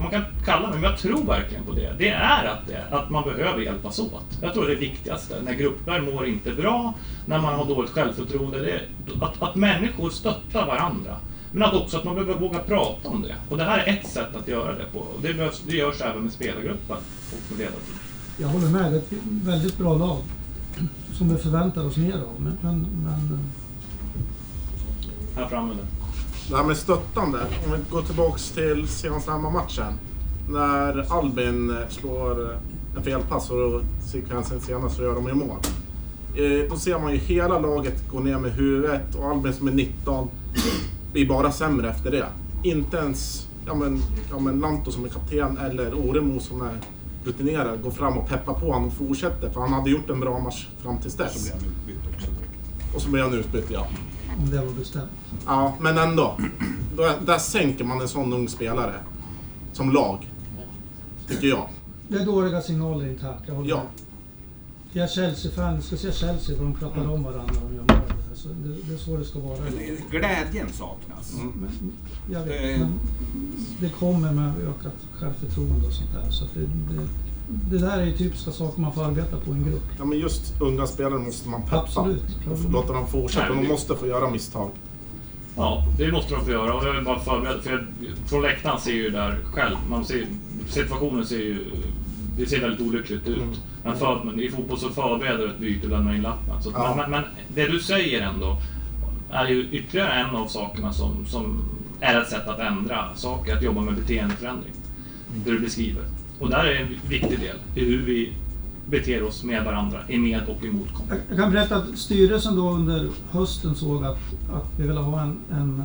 [0.00, 1.94] man kan kalla mig, men jag tror verkligen på det.
[1.98, 4.38] Det är att, det, att man behöver hjälpas åt.
[4.42, 5.42] Jag tror det är det viktigaste.
[5.44, 6.94] När grupper mår inte bra,
[7.26, 8.80] när man har dåligt självförtroende, det
[9.24, 11.16] att, att människor stöttar varandra.
[11.52, 13.34] Men att också att man behöver våga prata om det.
[13.48, 14.98] Och det här är ett sätt att göra det på.
[14.98, 17.98] Och det, behövs, det görs även med spelargrupper och med ledarteam.
[18.38, 20.18] Jag håller med, det är ett väldigt bra lag.
[21.12, 22.34] Som vi förväntar oss mer av.
[22.38, 23.40] Men, men, men...
[25.36, 25.82] Här framme nu.
[26.48, 29.92] Det här med stöttande, om vi går tillbaks till senaste hemmamatchen.
[30.48, 32.58] När Albin slår
[32.96, 33.82] en felpass och
[34.12, 35.58] sekvensen senare så gör de ju mål.
[36.36, 39.72] Eh, då ser man ju hela laget gå ner med huvudet och Albin som är
[39.72, 40.28] 19
[41.12, 42.26] blir bara sämre efter det.
[42.62, 46.78] Inte ens ja men, ja men Lanto som är kapten eller Oremo som är
[47.24, 49.50] rutinerad går fram och peppar på honom och fortsätter.
[49.50, 51.32] För han hade gjort en bra match fram tills dess.
[51.34, 52.30] Så blir han utbytt också.
[52.94, 53.86] Och så blir han utbytt, ja.
[54.38, 55.10] Om det var bestämt.
[55.46, 56.38] Ja, men ändå.
[56.96, 58.94] Då, där sänker man en sån ung spelare.
[59.72, 60.28] Som lag.
[61.28, 61.68] Tycker jag.
[62.08, 63.76] Det är dåliga signaler internt, jag håller ja.
[63.76, 63.86] med.
[64.92, 67.10] Jag är Chelsea-fan, ska se Chelsea för de pratar mm.
[67.10, 68.18] om varandra när de gör mål.
[68.34, 69.58] Så det, det, är så det ska vara.
[70.10, 71.34] Glädjen saknas.
[71.34, 71.52] Mm.
[71.56, 71.92] Men,
[72.32, 73.00] jag vet, men
[73.80, 76.30] det kommer med ökat självförtroende och sånt där.
[76.30, 77.08] Så det, det,
[77.48, 79.82] det, där är ju typiska saker man får arbeta på i en grupp.
[79.98, 81.76] Ja, men just unga spelare måste man peppa.
[81.76, 82.22] Absolut.
[82.50, 83.48] Och låta dem fortsätta.
[83.48, 84.70] De måste få göra misstag.
[85.56, 86.74] Ja, det måste de få göra.
[86.74, 87.86] Och jag vill bara förbereda, för
[88.26, 90.26] från läktaren ser ju där själv, man ser,
[90.68, 91.64] situationen ser ju
[92.38, 93.36] det ser väldigt olyckligt ut.
[93.36, 93.54] Mm.
[93.84, 96.62] Men, för, men i fotboll så förbereder du ett byte och lämnar in lappen.
[96.62, 96.94] Så ja.
[96.96, 97.22] men, men,
[97.54, 98.56] det du säger ändå
[99.30, 101.64] är ju ytterligare en av sakerna som, som
[102.00, 104.72] är ett sätt att ändra saker, att jobba med beteendeförändring.
[105.30, 105.42] Mm.
[105.44, 106.04] Det du beskriver.
[106.38, 108.32] Och där är en viktig del i hur vi
[108.90, 111.22] beter oss med varandra, i med och emot kommunen.
[111.28, 114.18] Jag kan berätta att styrelsen då under hösten såg att,
[114.52, 115.82] att vi ville ha en, en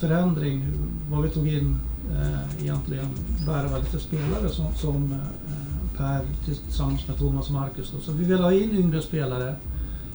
[0.00, 0.64] förändring,
[1.10, 1.76] vad vi tog in
[2.10, 3.06] eh, egentligen
[3.46, 7.90] värvade för spelare som, som eh, Per tillsammans med Thomas och Marcus.
[7.90, 8.00] Då.
[8.00, 9.54] Så vi ville ha in yngre spelare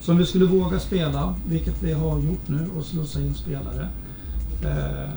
[0.02, 3.88] som vi skulle våga spela, vilket vi har gjort nu, och slussa in spelare.
[4.64, 5.10] Eh,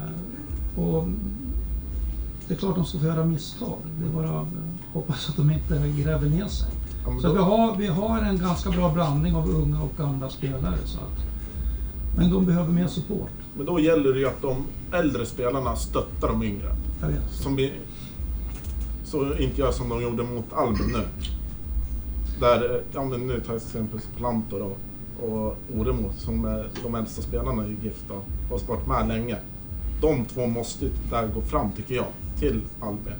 [0.83, 1.09] och
[2.53, 3.79] det är klart de ska få göra misstag.
[4.01, 4.47] Det är bara att
[4.93, 6.69] hoppas att de inte gräver ner sig.
[7.05, 7.33] Ja, så då...
[7.33, 10.77] vi, har, vi har en ganska bra blandning av unga och gamla spelare.
[10.85, 11.27] Så att,
[12.17, 13.31] men de behöver mer support.
[13.57, 16.77] Men då gäller det ju att de äldre spelarna stöttar de yngre.
[17.01, 17.31] Jag vet.
[17.31, 17.73] Som vi,
[19.05, 21.05] så inte gör som de gjorde mot Albin nu.
[22.41, 24.79] Där, ja men nu tar jag till exempel Plantor och,
[25.31, 29.37] och Oremo som är de äldsta spelarna i GIF och har varit med länge.
[30.01, 32.07] De två måste där gå fram, tycker jag,
[32.43, 33.13] till Albin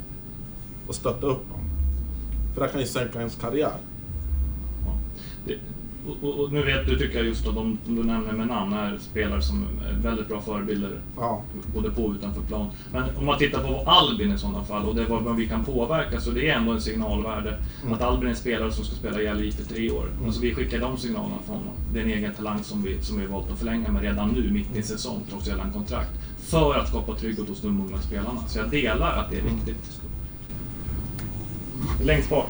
[0.87, 1.67] och stötta upp honom.
[2.55, 3.77] För det kan ju sänka ens karriär.
[4.87, 4.95] Ja.
[5.47, 5.59] Det,
[6.23, 8.73] och, och, nu vet du, tycker jag just att de, de du nämner med namn
[8.73, 10.91] är spelare som är väldigt bra förebilder.
[11.17, 11.43] Ja.
[11.75, 12.71] Både på och utanför plan.
[12.93, 16.21] Men om man tittar på Albin i sådana fall och det vad vi kan påverka
[16.21, 17.59] så det är ändå en signalvärde.
[17.83, 17.95] Mm.
[17.95, 20.07] Att Albin är en spelare som ska spela i LI för tre år.
[20.13, 20.27] Mm.
[20.27, 21.75] Alltså vi skickar de signalerna från honom.
[21.93, 24.51] Det är en egen talang som vi, som vi valt att förlänga med redan nu,
[24.53, 26.11] mitt i säsong, trots gällande kontrakt.
[26.43, 28.45] För att skapa trygghet hos de unga spelarna.
[28.49, 30.01] Så jag delar att det är viktigt.
[32.03, 32.47] Längst bak.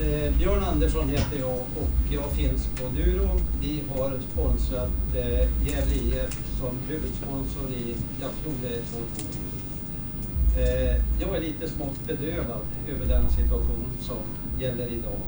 [0.00, 3.40] Eh, Björn Andersson heter jag och jag finns på Duro.
[3.60, 9.54] Vi har sponsrat eh, Gävle IF som huvudsponsor i, jag tror det är två år.
[10.58, 14.22] Eh, jag är lite smått bedövad över den situation som
[14.60, 15.20] gäller idag.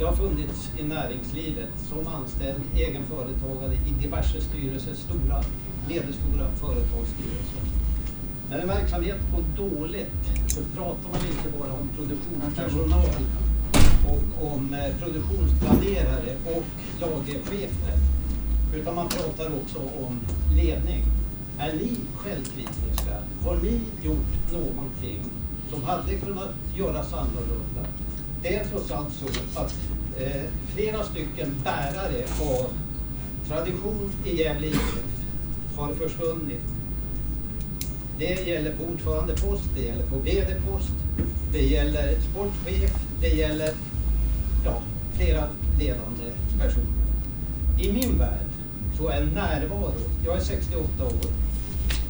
[0.00, 5.42] Jag har funnits i näringslivet som anställd, egen företagare i diverse styrelser, stora,
[5.88, 7.62] medelstora företagsstyrelser.
[8.50, 13.22] När en verksamhet går dåligt så pratar man inte bara om produktionspersonal
[14.08, 16.64] och om eh, produktionsplanerare och
[17.00, 17.96] lagerchefer.
[18.74, 20.20] Utan man pratar också om
[20.56, 21.04] ledning.
[21.58, 23.14] Är ni självkritiska?
[23.44, 25.20] Har ni gjort någonting
[25.70, 27.84] som hade kunnat göras annorlunda?
[28.42, 29.74] Det är trots allt så att
[30.18, 30.42] eh,
[30.74, 32.70] flera stycken bärare av
[33.48, 35.19] tradition i Gävle IF
[35.80, 36.60] har försvunnit.
[38.18, 40.92] Det gäller på ordförandepost, det gäller på VD-post,
[41.52, 43.70] det gäller sportchef, det gäller
[44.64, 44.82] ja,
[45.16, 45.44] flera
[45.78, 46.24] ledande
[46.58, 47.00] personer.
[47.78, 48.46] I min värld
[48.98, 49.92] så är närvaro,
[50.24, 51.30] jag är 68 år,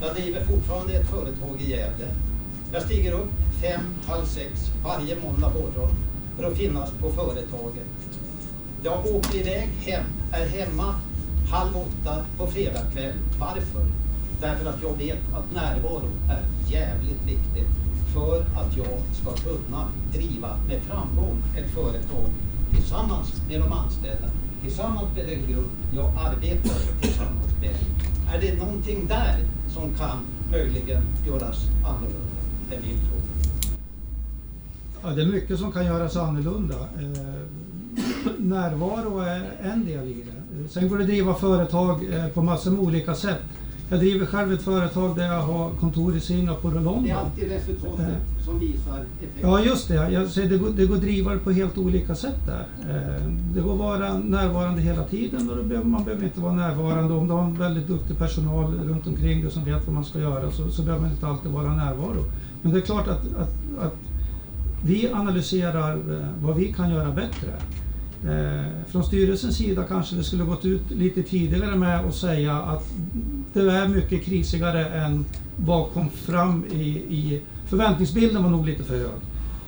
[0.01, 2.07] jag driver fortfarande ett företag i Gävle.
[2.73, 3.31] Jag stiger upp
[3.63, 4.51] fem, halv sex
[4.85, 5.95] varje måndag morgon
[6.37, 7.87] för att finnas på företaget.
[8.85, 10.95] Jag åker iväg hem, är hemma
[11.51, 13.13] halv åtta på fredagkväll.
[13.41, 13.87] Varför?
[14.41, 17.69] Därför att jag vet att närvaro är jävligt viktigt
[18.15, 22.29] för att jag ska kunna driva med framgång ett företag
[22.71, 24.29] tillsammans med de anställda,
[24.63, 27.75] tillsammans med den grupp jag arbetar tillsammans med.
[28.35, 29.39] Är det någonting där
[29.75, 30.19] som kan
[30.51, 32.41] möjligen göras annorlunda?
[32.71, 33.23] Det är min fråga.
[35.03, 36.75] Ja, det är mycket som kan göras annorlunda.
[36.75, 37.33] Eh,
[38.39, 40.40] närvaro är en del i det.
[40.69, 43.43] Sen går det att driva företag eh, på massor med olika sätt.
[43.91, 47.05] Jag driver själv ett företag där jag har kontor i Singapore och London.
[47.05, 48.45] Det är alltid resultatet Eh.
[48.45, 49.51] som visar effekten.
[49.51, 49.95] Ja, just det.
[50.13, 52.67] Jag säger, det, går, det går att driva det på helt olika sätt där.
[52.91, 56.53] Eh, Det går att vara närvarande hela tiden och det behöver, man behöver inte vara
[56.53, 57.15] närvarande.
[57.15, 60.19] Om du har en väldigt duktig personal runt omkring dig som vet vad man ska
[60.19, 62.25] göra så, så behöver man inte alltid vara närvaro.
[62.63, 63.97] Men det är klart att, att, att
[64.85, 67.49] vi analyserar eh, vad vi kan göra bättre.
[68.25, 72.93] Eh, från styrelsens sida kanske det skulle gått ut lite tidigare med att säga att
[73.53, 75.25] det är mycket krisigare än
[75.57, 79.21] vad kom fram i, i förväntningsbilden var nog lite för hög.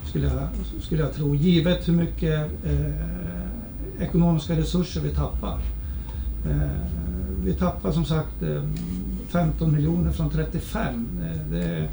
[0.09, 0.47] Skulle jag,
[0.81, 5.59] skulle jag tro, givet hur mycket eh, ekonomiska resurser vi tappar.
[6.49, 6.87] Eh,
[7.43, 8.63] vi tappar som sagt eh,
[9.27, 11.07] 15 miljoner från 35.
[11.23, 11.89] Eh, det,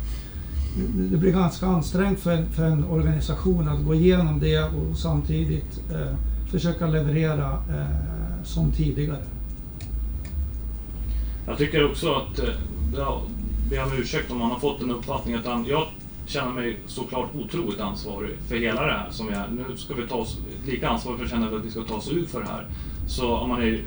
[1.11, 5.81] det blir ganska ansträngt för en, för en organisation att gå igenom det och samtidigt
[5.93, 6.17] eh,
[6.51, 9.23] försöka leverera eh, som tidigare.
[11.47, 12.55] Jag tycker också att eh,
[12.97, 13.21] jag
[13.71, 15.87] ber om ursäkt om man har fått en uppfattning att han, jag
[16.27, 19.47] känner mig såklart otroligt ansvarig för hela det här som vi är.
[19.49, 22.09] Nu ska vi ta oss, lika ansvarig för att känna att vi ska ta oss
[22.09, 22.67] ut för det här.
[23.07, 23.81] Så om man är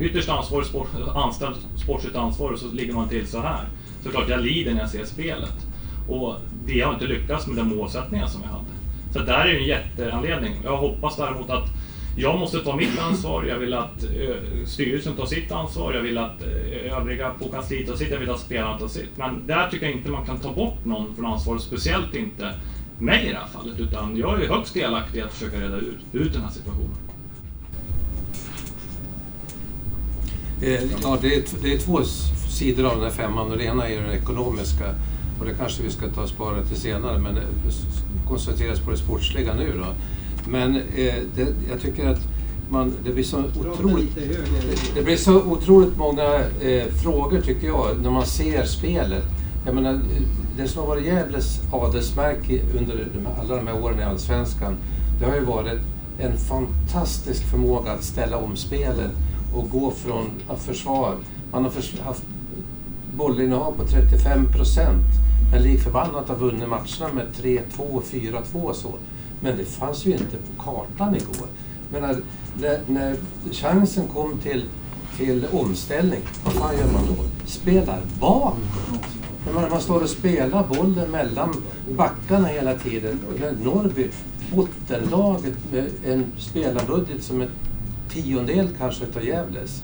[0.00, 3.64] ytterst ansvarig, sport, anställd sportsligt ansvarig så ligger man till så här.
[4.04, 5.66] Såklart, jag lider när jag ser spelet.
[6.08, 6.34] Och
[6.66, 8.64] vi har inte lyckats med den målsättningen som vi hade.
[9.12, 10.52] Så där är ju en jätteanledning.
[10.64, 11.68] Jag hoppas däremot att
[12.18, 16.18] jag måste ta mitt ansvar, jag vill att eh, styrelsen tar sitt ansvar, jag vill
[16.18, 19.16] att eh, övriga på kansliet tar sitt, jag vill att spelarna tar sitt.
[19.16, 22.54] Men där tycker jag inte man kan ta bort någon från ansvaret, speciellt inte
[22.98, 23.80] mig i det här fallet.
[23.80, 26.96] Utan jag är högst delaktig i att försöka reda ut, ut den här situationen.
[30.62, 32.02] Eh, ja, det är, det är två
[32.50, 34.84] sidor av den här femman och det ena är den ekonomiska
[35.38, 37.42] och det kanske vi ska ta och spara till senare men eh,
[38.28, 39.86] koncentreras på det sportsliga nu då.
[40.48, 42.20] Men eh, det, jag tycker att
[42.70, 43.38] man, det blir så
[43.72, 44.16] otroligt
[44.94, 49.24] det blir så otroligt många eh, frågor tycker jag när man ser spelet.
[49.66, 49.98] Jag menar, eh,
[50.56, 54.76] det som har varit Gävles adelsmärke under de alla de här åren i Allsvenskan,
[55.20, 55.80] det har ju varit
[56.18, 59.10] en fantastisk förmåga att ställa om spelet
[59.54, 61.14] och gå från att försvar.
[61.52, 62.22] Man har förs- haft
[63.16, 65.04] bollinnehav på 35 procent,
[65.52, 68.94] men lik förbannat har vunnit matcherna med 3-2, 4-2 och så.
[69.40, 71.48] Men det fanns ju inte på kartan igår.
[71.92, 72.16] Men när,
[72.60, 73.16] när, när
[73.52, 74.64] chansen kom till,
[75.16, 77.46] till omställning, vad fan gör man då?
[77.46, 78.54] Spelar bak.
[79.46, 81.54] Jag man står och spelar bollen mellan
[81.96, 83.20] backarna hela tiden.
[83.64, 84.10] Norrby,
[84.54, 87.48] bottenlaget med en spelarbudget som är
[88.08, 89.82] tiondel kanske utav Gävles.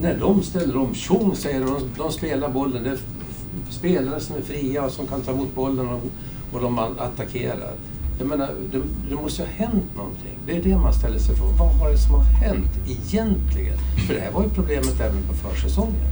[0.00, 2.84] När de ställer om, tjong säger de, de spelar bollen.
[2.84, 2.98] Det är
[3.70, 6.02] spelare som är fria och som kan ta emot bollen och,
[6.52, 7.72] och de attackerar.
[8.18, 10.38] Jag menar, det, det måste ju ha hänt någonting.
[10.46, 11.56] Det är det man ställer sig frågan.
[11.58, 13.78] Vad har det som har hänt egentligen?
[14.06, 16.08] För det här var ju problemet även på försäsongen.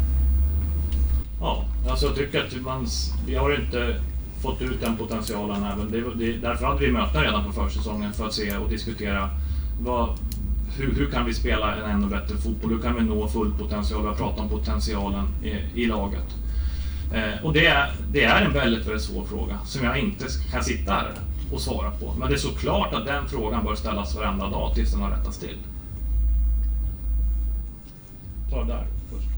[1.41, 2.87] Ja, alltså jag tycker att man,
[3.27, 3.97] vi har inte
[4.43, 5.91] fått ut den potentialen även.
[5.91, 9.31] Det, det, därför hade vi möten redan på försäsongen för att se och diskutera
[9.81, 10.09] vad,
[10.79, 12.71] hur, hur kan vi spela en ännu bättre fotboll?
[12.71, 14.03] Hur kan vi nå full potential?
[14.03, 16.35] Vi har pratat om potentialen i, i laget.
[17.15, 20.65] Eh, och det är, det är en väldigt, väldigt svår fråga som jag inte kan
[20.65, 21.11] sitta här
[21.53, 22.15] och svara på.
[22.19, 25.39] Men det är såklart att den frågan bör ställas varenda dag tills den har rättats
[25.39, 25.59] till.
[28.51, 29.29] Ta det där först.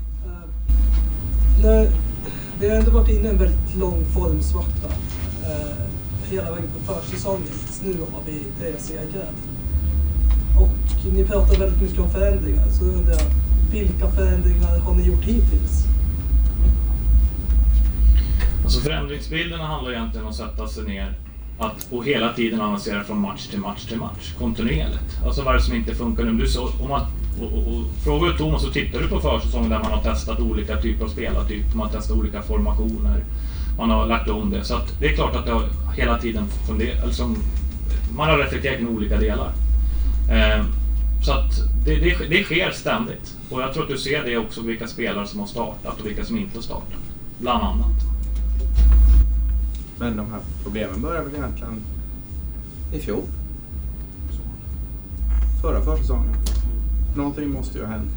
[1.62, 1.90] när,
[2.60, 4.94] vi har ändå varit inne i en väldigt lång formsvacka.
[5.42, 5.88] Eh,
[6.30, 7.42] hela vägen på försäsongen.
[7.46, 9.28] Tills nu har vi tre segrar.
[10.60, 12.68] Och ni pratar väldigt mycket om förändringar.
[12.68, 13.30] Så undrar jag,
[13.70, 15.84] vilka förändringar har ni gjort hittills?
[18.64, 21.18] Alltså förändringsbilderna handlar egentligen om att sätta sig ner
[21.58, 25.18] att, och hela tiden avancera från match till match till match kontinuerligt.
[25.26, 26.32] Alltså vad är det som inte funkar nu?
[26.32, 27.00] Du, så, om man,
[27.40, 30.40] och, och, och, frågar du Thomas så tittar du på försäsongen där man har testat
[30.40, 33.24] olika typer av spelartyper, man har testat olika formationer,
[33.78, 34.64] man har lagt om det.
[34.64, 37.34] Så att det är klart att det har hela tiden funderat, alltså,
[38.16, 39.52] man har reflekterat kring olika delar.
[40.30, 40.64] Eh,
[41.22, 41.52] så att
[41.84, 43.36] det, det, det sker ständigt.
[43.50, 46.24] Och jag tror att du ser det också vilka spelare som har startat och vilka
[46.24, 47.02] som inte har startat.
[47.38, 48.17] Bland annat.
[49.98, 51.80] Men de här problemen började väl egentligen
[52.92, 53.22] i fjol?
[55.62, 56.34] Förra försäsongen.
[57.16, 58.10] Någonting måste ju ha hänt.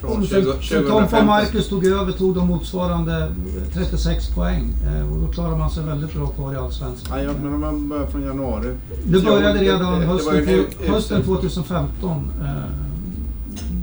[0.00, 3.28] Från 20, Så Tompa och Marcus tog över tog de motsvarande
[3.72, 4.72] 36 poäng.
[4.86, 7.22] Eh, och då klarar man sig väldigt bra kvar i Allsvenskan.
[7.24, 8.68] Ja, men man börjar från januari.
[9.04, 12.30] Det började redan det- det hösten, nu- två- hösten 2015.
[12.40, 12.48] Eh,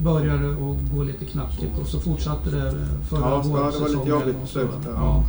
[0.04, 2.74] började det att gå lite knackigt och så fortsatte det eh,
[3.10, 4.92] förra Ja, så- ja, det var lite vårsäsongen jobbigt på och slutet där.
[4.94, 5.24] Ja.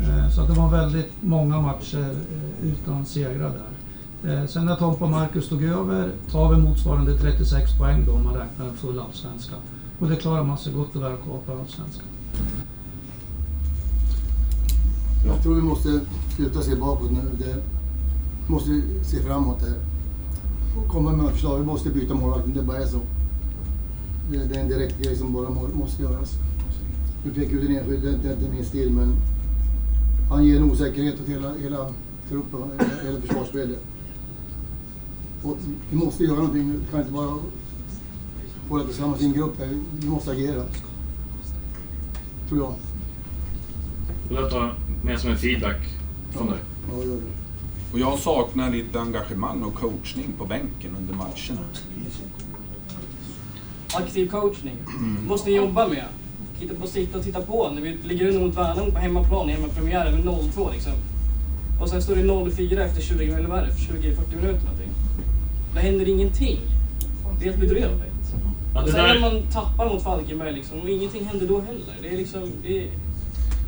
[0.00, 4.40] Eh, Så att det var väldigt många matcher eh, utan segrar där.
[4.42, 8.24] Eh, Sen när Tompa och Marcus tog över tar vi motsvarande 36 poäng då om
[8.24, 9.54] man räknar en full allsvenska.
[9.98, 12.06] Och det klarar man sig gott och väl kvar på allsvenskan.
[15.26, 16.00] Jag tror vi måste
[16.36, 17.20] sluta se bakåt nu.
[17.38, 17.56] Det
[18.52, 19.74] måste se framåt här.
[20.78, 21.58] Och komma med förslag.
[21.58, 22.98] Vi måste byta målvakten, det bara är så.
[24.30, 26.32] Det, är en direkt grej som bara må, måste göras.
[27.24, 29.14] Nu pekar ut en enskild, det är inte min stil men
[30.34, 31.92] han ger en osäkerhet åt hela, hela
[32.28, 32.60] truppen,
[33.04, 33.78] hela, försvarsspelet.
[35.42, 35.58] Och
[35.90, 36.78] vi måste göra någonting nu.
[36.78, 37.36] Vi kan inte bara
[38.68, 39.68] hålla tillsammans i en grupp här.
[40.00, 40.64] Vi måste agera.
[42.48, 42.74] Tror jag.
[44.28, 45.80] Det tar med som en feedback
[46.30, 46.58] från dig.
[46.90, 47.92] Ja, gör det.
[47.92, 51.66] Och jag saknar lite engagemang och coachning på bänken under matcherna.
[53.94, 54.76] Aktiv coachning.
[55.28, 56.04] måste ni jobba med.
[56.64, 59.52] Titta på, sitta och titta på när vi ligger under mot Värnamo på hemmaplan i
[59.52, 60.92] hemmapremiären med 0-2 liksom.
[61.80, 64.90] Och sen står det 0-4 efter 20, eller vad är det, 20-40 minuter någonting.
[65.74, 66.60] Det händer ingenting.
[67.38, 68.34] Det är helt bedrövligt.
[68.74, 71.94] Ja, och det sen när man tappar mot Falkenberg liksom, och ingenting händer då heller.
[72.02, 72.50] Det är liksom...
[72.62, 72.88] Det är...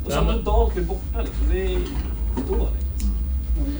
[0.05, 1.49] Och sen mot Dalkurd borta liksom.
[1.51, 1.79] Det är
[2.49, 2.87] dåligt.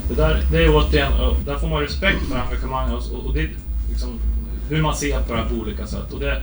[0.09, 3.39] Det där, det är återigen, och där får man respekt för engagemang och, och det
[3.39, 3.49] är
[3.89, 4.19] liksom
[4.69, 6.13] hur man ser på det här på olika sätt.
[6.13, 6.41] Och det,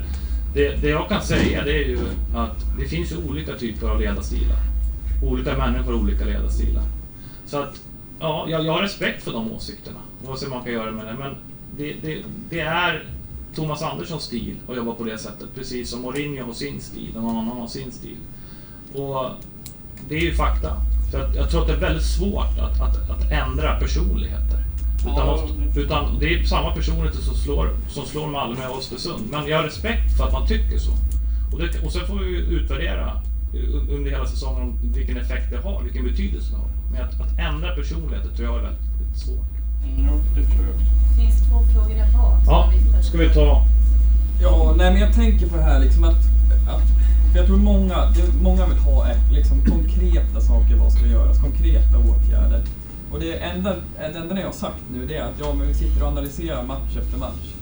[0.55, 1.99] det, det jag kan säga det är ju
[2.35, 4.59] att det finns ju olika typer av ledarstilar.
[5.23, 6.83] Olika människor har olika ledarstilar.
[7.47, 7.81] Så att,
[8.21, 10.01] ja, jag, jag har respekt för de åsikterna.
[10.27, 11.15] Oavsett vad man kan göra med det.
[11.19, 11.35] Men
[11.77, 13.05] det, det, det är
[13.55, 15.49] Thomas Anderssons stil att jobba på det sättet.
[15.55, 18.17] Precis som Mourinho har sin stil och någon annan har sin stil.
[18.95, 19.31] Och
[20.09, 20.77] det är ju fakta.
[21.11, 24.59] Så att jag tror att det är väldigt svårt att, att, att ändra personligheter.
[25.07, 25.39] Utan,
[25.77, 29.23] utan det är samma personligheter som slår, som slår Malmö och Östersund.
[29.31, 30.93] Men jag har respekt för att man tycker så.
[31.53, 33.07] Och, det, och sen får vi utvärdera
[33.55, 36.69] eh, under hela säsongen om vilken effekt det har, vilken betydelse det har.
[36.93, 39.55] Men att, att ändra personligheter tror jag är väldigt, väldigt svårt.
[39.87, 42.39] Mm, det förstår jag Det finns två frågor där bak.
[42.47, 43.63] Ja, ska vi ta...
[44.43, 46.23] Ja, nej men jag tänker på det här liksom att,
[46.69, 46.89] att
[47.33, 47.97] för jag tror många,
[48.43, 52.63] många vill ha ett, liksom, konkreta saker vad ska göras, konkreta åtgärder.
[53.15, 55.75] Och det enda, det enda jag har sagt nu det är att ja, men vi
[55.75, 57.55] sitter och analyserar match efter match.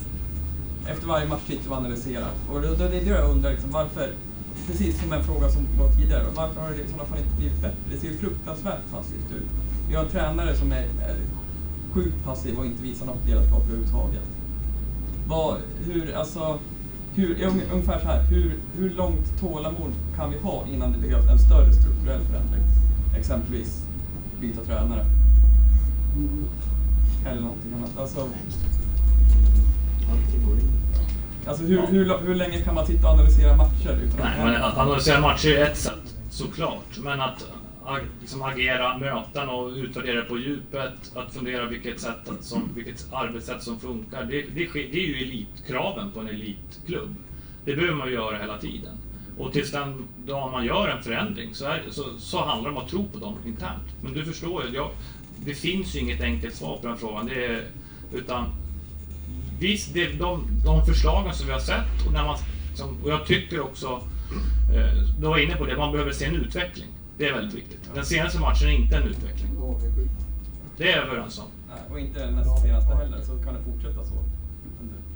[0.87, 2.31] Efter varje match sitter vi och analyserar.
[2.53, 4.11] Och det, det är det jag undrar, liksom, varför,
[4.67, 7.61] precis som en fråga som var tidigare, varför har det i sådana fall inte blivit
[7.61, 7.77] bättre?
[7.93, 9.49] Det ser ju fruktansvärt passivt ut.
[9.89, 11.17] Vi har en tränare som är, är
[11.93, 14.27] sjukt passiv och inte visar något ledarskap överhuvudtaget.
[15.29, 16.59] Vad, hur, alltså,
[17.15, 21.39] hur, ungefär så här, hur, hur långt tålamod kan vi ha innan det behövs en
[21.39, 22.63] större strukturell förändring?
[23.19, 23.87] Exempelvis
[24.41, 25.07] byta tränare.
[27.27, 27.99] Eller någonting annat.
[27.99, 28.29] Alltså,
[31.47, 34.63] alltså hur, hur, hur länge kan man sitta och analysera matcher utan att Nej, men
[34.63, 36.99] att analysera matcher är ett sätt, såklart.
[37.03, 37.47] Men att
[37.85, 43.07] ag- liksom agera möten och utvärdera på djupet, att fundera vilket, sätt att- som, vilket
[43.13, 44.25] arbetssätt som funkar.
[44.25, 47.15] Det, det, det är ju elitkraven på en elitklubb.
[47.65, 48.95] Det behöver man göra hela tiden.
[49.39, 52.83] Och tills den dag man gör en förändring så, är, så, så handlar det om
[52.85, 53.83] att tro på dem internt.
[54.03, 54.91] Men du förstår ju, jag,
[55.45, 57.27] det finns ju inget enkelt svar på den frågan.
[57.27, 57.65] Det är,
[58.13, 58.47] utan
[59.63, 62.37] Visst, det, de, de förslagen som vi har sett och, när man,
[62.75, 63.87] som, och jag tycker också,
[64.75, 66.89] eh, du var inne på det, man behöver se en utveckling.
[67.19, 67.91] Det är väldigt viktigt.
[67.95, 69.51] Den senaste matchen är inte en utveckling.
[70.77, 71.45] Det är jag överens om.
[71.91, 74.15] Och inte näst senaste heller, så kan det fortsätta så.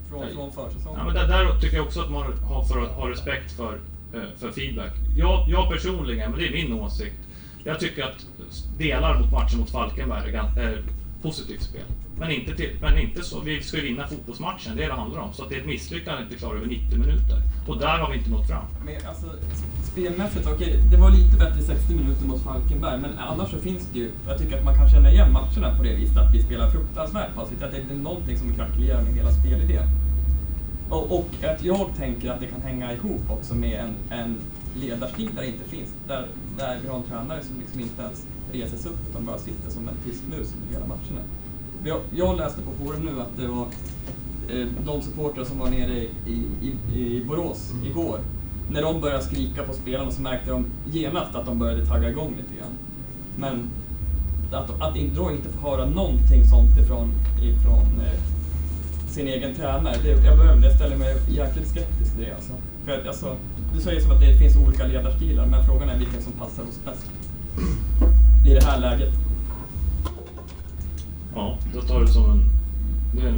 [0.08, 0.98] Från, från försäsongen.
[0.98, 3.80] Ja, men där, där tycker jag också att man har, för att ha respekt för,
[4.14, 4.92] eh, för feedback.
[5.16, 7.16] Jag, jag personligen, men det är min åsikt,
[7.66, 8.26] jag tycker att
[8.78, 10.78] delar mot matchen mot Falkenberg är eh,
[11.22, 11.82] positivt spel.
[12.18, 13.40] Men inte, till, men inte så.
[13.40, 15.32] Vi ska ju vinna fotbollsmatchen, det är det det handlar om.
[15.32, 17.38] Så att det är ett misslyckande att inte klara över 90 minuter.
[17.68, 18.64] Och där har vi inte nått fram.
[18.84, 19.26] Men alltså,
[19.92, 23.98] spelmässigt, okej, det var lite bättre 60 minuter mot Falkenberg, men annars så finns det
[23.98, 26.70] ju, jag tycker att man kan känna igen matcherna på det viset att vi spelar
[26.70, 29.88] fruktansvärt passivt, att det är någonting som krackelerar med hela spelidén.
[30.90, 34.36] Och, och att jag tänker att det kan hänga ihop också med en, en
[34.80, 36.26] ledarstil där det inte finns, där,
[36.56, 39.70] där vi har en tränare som liksom inte ens reser sig upp utan bara sitter
[39.70, 41.22] som en tyst mus under hela matcherna.
[41.84, 43.66] Jag, jag läste på forum nu att det var
[44.48, 48.20] eh, de supportrar som var nere i, i, i Borås igår.
[48.70, 52.34] När de började skrika på spelarna så märkte de genast att de började tagga igång
[52.36, 52.72] lite grann.
[53.38, 53.70] Men
[54.52, 58.20] att, att inte, då inte få höra någonting sånt ifrån, ifrån eh,
[59.08, 62.34] sin egen tränare, det, jag, behöver, det ställer mig jäkligt skeptisk till det.
[62.34, 62.52] Alltså.
[62.84, 63.36] För att, alltså,
[63.80, 67.06] säger som att det finns olika ledarstilar, men frågan är vilken som passar oss bäst
[68.46, 69.12] i det här läget.
[71.34, 72.44] Ja, då tar du som en...
[73.16, 73.32] Det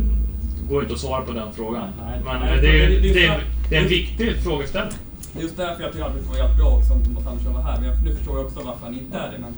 [0.69, 1.89] går inte att svara på den frågan.
[2.05, 4.99] Nej, Men nej, eh, det, är, det- det- det, är, det är en viktig frågeställning.
[5.33, 7.63] Det är Just därför jag tycker att det var bra också om Thomas Andersson var
[7.63, 7.81] här.
[7.81, 9.39] Men jag, nu förstår jag också varför han inte är det.
[9.39, 9.53] Men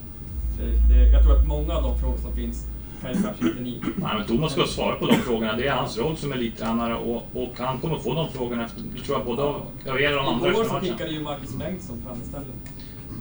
[0.59, 2.67] det, det, jag tror att många av de frågor som finns
[3.03, 3.81] men kanske inte ni.
[3.97, 5.57] Nej, men Thomas ska svara på de frågorna.
[5.57, 9.01] Det är hans roll som elittränare och, och han kommer få de frågorna efter, det
[9.01, 10.97] tror jag, både av er och de andra Igår så matchen.
[11.09, 12.49] ju Marcus Bengtsson fram istället.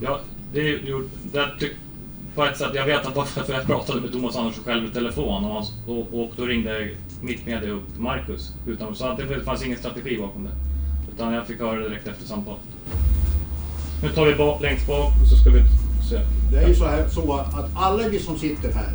[0.02, 0.20] Ja,
[0.52, 0.80] det är
[2.34, 5.44] på ett sätt, jag vet att för jag pratade med Thomas Andersson själv i telefon
[5.44, 6.88] och, och, och då ringde
[7.22, 8.52] mitt media upp Marcus.
[8.66, 10.50] Utan, så att det fanns ingen strategi bakom det.
[11.14, 12.60] Utan jag fick höra det direkt efter samtalet.
[14.02, 15.60] Nu tar vi bak, längst bak och så ska vi
[16.10, 16.20] se.
[16.52, 18.92] Det är ju så, här, så att alla vi som sitter här,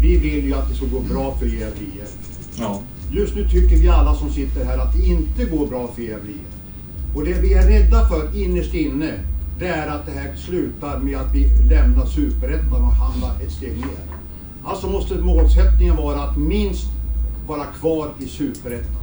[0.00, 2.16] vi vill ju att det ska gå bra för Gävle IF.
[2.58, 2.80] Ja.
[3.12, 6.30] Just nu tycker vi alla som sitter här att det inte går bra för Gävle
[6.30, 6.50] IF.
[7.16, 9.12] Och det vi är rädda för innerst inne,
[9.58, 13.76] det är att det här slutar med att vi lämnar Superettan och hamnar ett steg
[13.76, 14.20] ner.
[14.64, 16.86] Alltså måste målsättningen vara att minst
[17.46, 19.02] vara kvar i Superettan.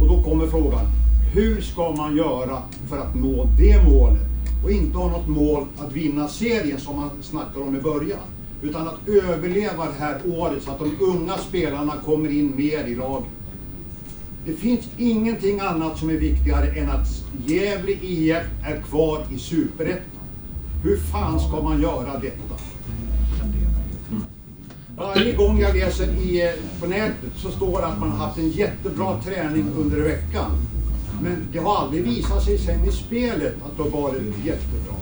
[0.00, 0.86] Och då kommer frågan,
[1.32, 2.58] hur ska man göra
[2.88, 4.22] för att nå det målet?
[4.64, 8.18] Och inte ha något mål att vinna serien som man snackade om i början.
[8.64, 12.94] Utan att överleva det här året så att de unga spelarna kommer in mer i
[12.94, 13.28] laget.
[14.46, 17.06] Det finns ingenting annat som är viktigare än att
[17.46, 20.02] Gävle IF är kvar i Superettan.
[20.82, 22.54] Hur fan ska man göra detta?
[24.96, 28.50] Varje gång jag läser i, på nätet så står det att man har haft en
[28.50, 30.50] jättebra träning under veckan.
[31.22, 34.94] Men det har aldrig visat sig sen i spelet att det har varit jättebra.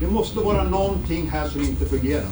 [0.00, 2.30] Det måste vara någonting här som inte fungerar.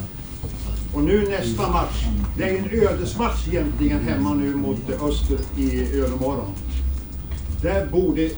[0.94, 2.04] Och nu nästa match,
[2.36, 6.52] det är en ödesmatch egentligen hemma nu mot Öster i övermorgon.
[7.62, 8.30] Där borde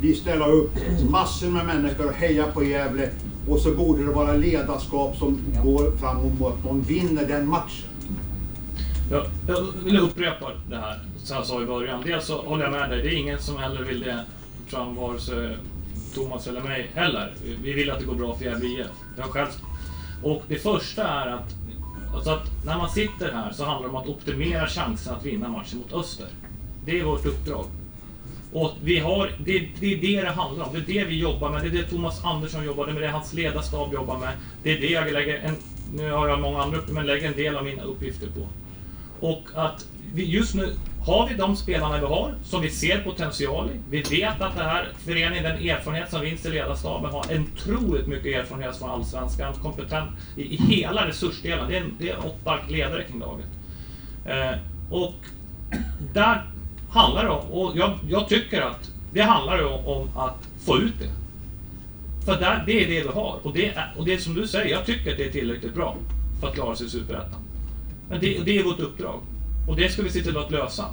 [0.00, 0.72] vi ställa upp
[1.10, 3.10] massor med människor och heja på Gävle.
[3.48, 7.88] Och så borde det vara ledarskap som går framåt mot att de vinner den matchen.
[9.10, 12.02] Jag, jag vill upprepa det här som jag sa i början.
[12.06, 14.24] Dels så håller jag med dig, det är ingen som heller vill det,
[14.66, 15.56] fram, vare sig
[16.14, 17.34] Thomas eller mig heller.
[17.62, 18.86] Vi vill att det går bra för Gävle IF.
[19.16, 19.48] Jag själv.
[20.22, 21.54] Och det första är att,
[22.24, 25.48] så att när man sitter här så handlar det om att optimera chansen att vinna
[25.48, 26.26] matchen mot Öster.
[26.84, 27.64] Det är vårt uppdrag.
[28.52, 30.72] Och vi har, det, det är det det handlar om.
[30.72, 31.62] Det är det vi jobbar med.
[31.62, 32.94] Det är det Thomas Andersson jobbar med.
[32.94, 34.32] Det är hans ledarstab jobbar med.
[34.62, 35.54] Det är det jag lägger en,
[35.94, 38.46] nu har jag många andra uppgifter, men lägger en del av mina uppgifter på.
[39.26, 40.74] Och att vi just nu
[41.06, 43.78] har vi de spelarna vi har, som vi ser potential i.
[43.90, 48.06] Vi vet att det här föreningen, den erfarenhet som finns i ledarstaben, har en otroligt
[48.06, 51.68] mycket erfarenhet från Allsvenskan, kompetent i, i hela resursdelen.
[51.68, 53.46] Det är, det är åtta ledare kring laget.
[54.24, 54.58] Eh,
[54.90, 55.14] och
[56.12, 56.44] där
[56.90, 60.94] handlar det om, och jag, jag tycker att det handlar om, om att få ut
[60.98, 61.10] det.
[62.24, 63.38] För där, det är det vi har.
[63.42, 65.74] Och det, är, och det är som du säger, jag tycker att det är tillräckligt
[65.74, 65.96] bra
[66.40, 67.40] för att klara sig i Superettan.
[68.08, 69.20] Men det, det är vårt uppdrag.
[69.68, 70.84] Och det ska vi se till att lösa.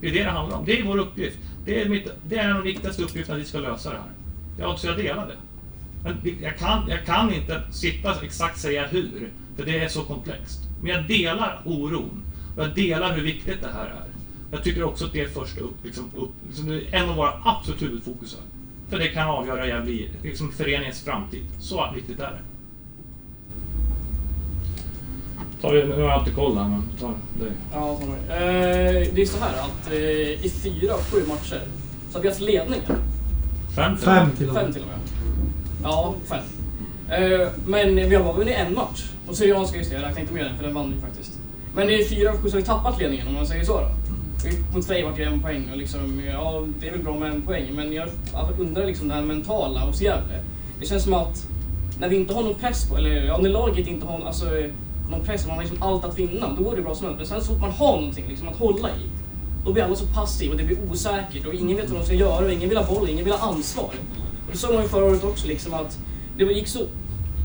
[0.00, 0.64] Det är det det handlar om.
[0.64, 1.38] Det är vår uppgift.
[1.64, 4.10] Det är, mitt, det är en av de viktigaste uppgifterna vi ska lösa det här.
[4.58, 5.36] Jag, så jag delar det.
[6.04, 10.60] Men jag kan, jag kan inte sitta exakt säga hur, för det är så komplext.
[10.82, 12.22] Men jag delar oron.
[12.56, 14.04] Och jag delar hur viktigt det här är.
[14.52, 17.16] Jag tycker också att det är första upp, liksom, upp, liksom, det är en av
[17.16, 18.38] våra absolut huvudfokus.
[18.90, 21.42] För det kan avgöra Gävle, liksom föreningens framtid.
[21.60, 22.51] Så viktigt är det.
[25.62, 27.52] Tar vi, nu har jag alltid koll här, men ta det.
[27.72, 27.98] Ja.
[28.34, 31.60] Eh, det är så här att eh, i fyra av sju matcher
[32.10, 32.96] så har vi haft ledningar.
[33.76, 34.04] Fem till.
[34.06, 34.62] Fem till och med.
[34.62, 34.98] Fem till och med.
[35.82, 36.44] Ja, fem.
[37.10, 39.10] Eh, men vi har bara vunnit en match.
[39.28, 41.38] Och Syrianska, just det, jag räknar inte med den för den vann vi faktiskt.
[41.74, 43.88] Men i fyra av sju så har vi tappat ledningen om man säger så då.
[44.74, 47.42] Mot Frej vart det en poäng och liksom, ja det är väl bra med en
[47.42, 48.08] poäng men jag
[48.58, 50.38] undrar liksom det här mentala hos Gävle.
[50.80, 51.46] Det känns som att
[52.00, 54.46] när vi inte har någon press på, eller ja, när laget inte har alltså,
[55.12, 57.18] någon press, man har liksom allt att vinna, då går det bra som helst.
[57.18, 59.02] Men sen så fort man har någonting liksom, att hålla i,
[59.64, 62.14] då blir alla så passiva och det blir osäkert och ingen vet vad de ska
[62.14, 63.90] göra och ingen vill ha boll, ingen vill ha ansvar.
[64.46, 65.98] Och det såg man ju förra året också, liksom, att
[66.36, 66.80] det gick så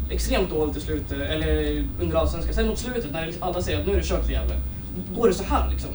[0.09, 2.53] extremt dåligt i slutet, eller under allsvenskan.
[2.53, 4.55] Sen mot slutet när liksom alla säger att nu är det kört för Gävle,
[4.95, 5.89] då går det så här liksom.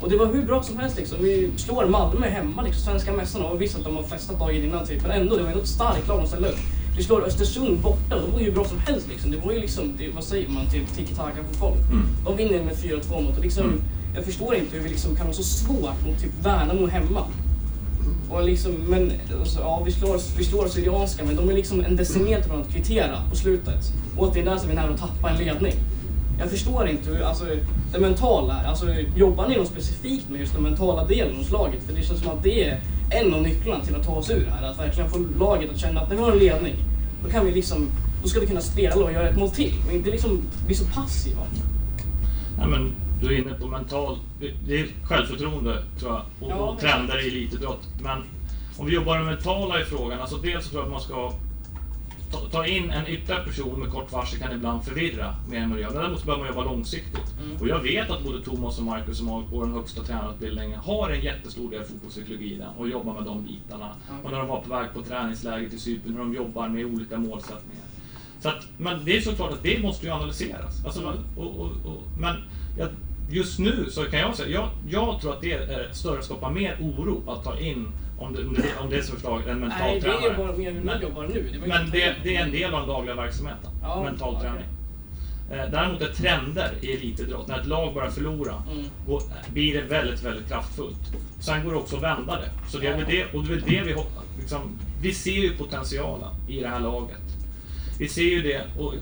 [0.00, 1.18] Och det var hur bra som helst liksom.
[1.20, 3.44] Vi slår Malmö hemma, liksom, svenska mästarna.
[3.44, 5.68] Och visst att de har festat dagen innan typ, men ändå, det var ändå ett
[5.68, 6.58] starkt lag de ställde upp.
[6.96, 9.30] Vi slår Östersund borta, de var ju bra som helst liksom.
[9.30, 11.76] Det var ju liksom, det, vad säger man, typ tiki-taka fotboll.
[11.90, 12.06] Mm.
[12.24, 13.80] De vinner med 4-2 mot, och liksom, Mm.
[14.14, 17.24] jag förstår inte hur vi liksom kan ha så svårt mot typ Värnamo hemma.
[18.30, 21.96] Och liksom, men, alltså, ja, vi slår, vi slår Syrianska, men de är liksom en
[21.96, 23.92] decimeter från att kvittera på slutet.
[24.16, 25.74] Och det är där som vi är nära att tappa en ledning.
[26.38, 27.44] Jag förstår inte hur, alltså,
[27.92, 28.86] det mentala, alltså,
[29.16, 31.82] jobbar ni något specifikt med just den mentala delen hos laget?
[31.86, 32.80] För det känns som att det är
[33.12, 34.70] en av nycklarna till att ta oss ur det här.
[34.70, 36.74] Att verkligen få laget att känna att när vi har en ledning,
[37.24, 37.88] då kan vi liksom,
[38.22, 39.72] då ska vi kunna spela och göra ett mål till.
[39.86, 41.42] Och inte liksom bli så passiva.
[42.58, 44.18] Nej, men du är inne på mental...
[44.66, 47.88] Det är självförtroende, tror jag, och, Ja, och trender i elitidrott.
[48.02, 48.22] Men
[48.76, 51.32] om vi jobbar med mentala i frågan, alltså dels så tror jag att man ska
[52.52, 55.82] ta, in en ytterligare person med kort varsel kan ibland förvirra mer än vad det
[55.82, 55.92] gör.
[55.92, 57.34] Däremot behöver man jobba långsiktigt.
[57.44, 57.56] Mm.
[57.60, 61.10] Och jag vet att både Thomas och Marcus som har på den högsta tränarutbildningen har
[61.10, 63.94] en jättestor del fotbollspsykologi i den och jobbar med de bitarna.
[64.24, 67.18] Och när de var på väg på träningsläger till Cypern, hur de jobbar med olika
[67.18, 67.84] målsättningar.
[68.40, 70.84] Så att, men det är såklart att det måste ju analyseras.
[70.84, 72.36] Alltså, man- och, och, och, men
[72.78, 72.88] jag,
[73.30, 76.76] just nu så kan jag säga, jag, jag tror att det är större, skapar mer
[76.80, 77.88] oro att ta in
[78.22, 80.18] om det, om det, om det är som förslag, en mental Nej, det är ju
[80.18, 80.36] tränare.
[80.46, 81.50] bara mer hur Men- ni jobbar nu.
[81.52, 84.42] Det men det, det är en del av den dagliga verksamheten, Ja, mental okej.
[84.50, 84.64] träning.
[85.50, 88.84] Eh, Däremot är trender i elitidrott, när ett lag börjar förlora, Mm.
[89.06, 91.12] går, blir det väldigt, väldigt kraftfullt.
[91.40, 92.50] Sen går det också att vända det.
[92.70, 94.24] Så det är väl det, och det är det vi hoppas.
[94.38, 94.60] Liksom,
[95.02, 97.18] vi ser ju potentialen i det här laget.
[97.98, 98.94] Vi ser ju det, och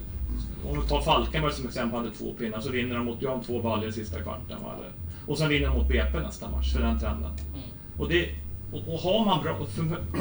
[0.71, 3.63] om vi tar Falkenberg som exempel, hade två pinnar, så vinner de mot, de två
[3.63, 4.57] baljor i sista kvarten.
[5.27, 7.31] Och sen vinner de mot BP nästa match, för den trenden.
[7.99, 8.29] Och, det,
[8.73, 9.57] och, och har man bra,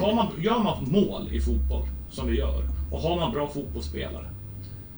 [0.01, 4.29] har man, gör man mål i fotboll, som vi gör, och har man bra fotbollsspelare,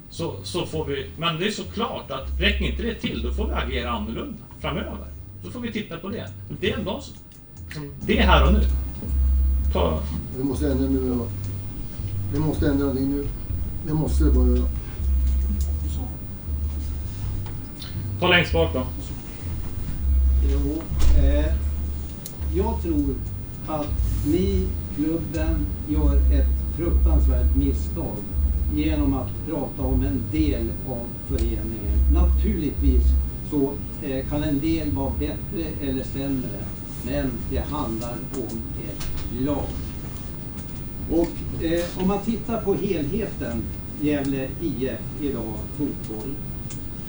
[0.09, 1.09] så, så får vi...
[1.17, 5.07] Men det är såklart att räcker inte det till, då får vi agera annorlunda framöver.
[5.43, 6.29] Så får vi titta på det.
[6.61, 7.15] Det är en dag som...
[7.73, 8.59] som- Det är här och nu.
[9.73, 9.99] Ta,
[10.37, 11.19] Vi måste ändra nu.
[12.33, 13.27] Vi måste ändra någonting nu.
[13.87, 14.67] Det måste det bara göra.
[18.19, 18.85] ta längst bak då.
[20.51, 20.81] Jo,
[21.23, 21.53] eh,
[22.55, 23.15] jag tror
[23.67, 23.87] att
[24.27, 28.17] ni, klubben, gör ett fruktansvärt misstag
[28.75, 31.97] genom att prata om en del av föreningen.
[32.13, 33.03] Naturligtvis
[33.51, 36.59] så eh, kan en del vara bättre eller sämre,
[37.05, 39.07] men det handlar om ett
[39.45, 39.67] lag.
[41.11, 43.63] Och eh, om man tittar på helheten
[44.01, 46.33] Gävle IF idag, fotboll,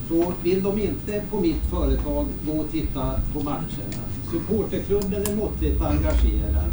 [0.08, 4.11] så vill de inte på mitt företag gå och titta på matcherna.
[4.32, 6.70] Supporterklubben är måttligt engagerad.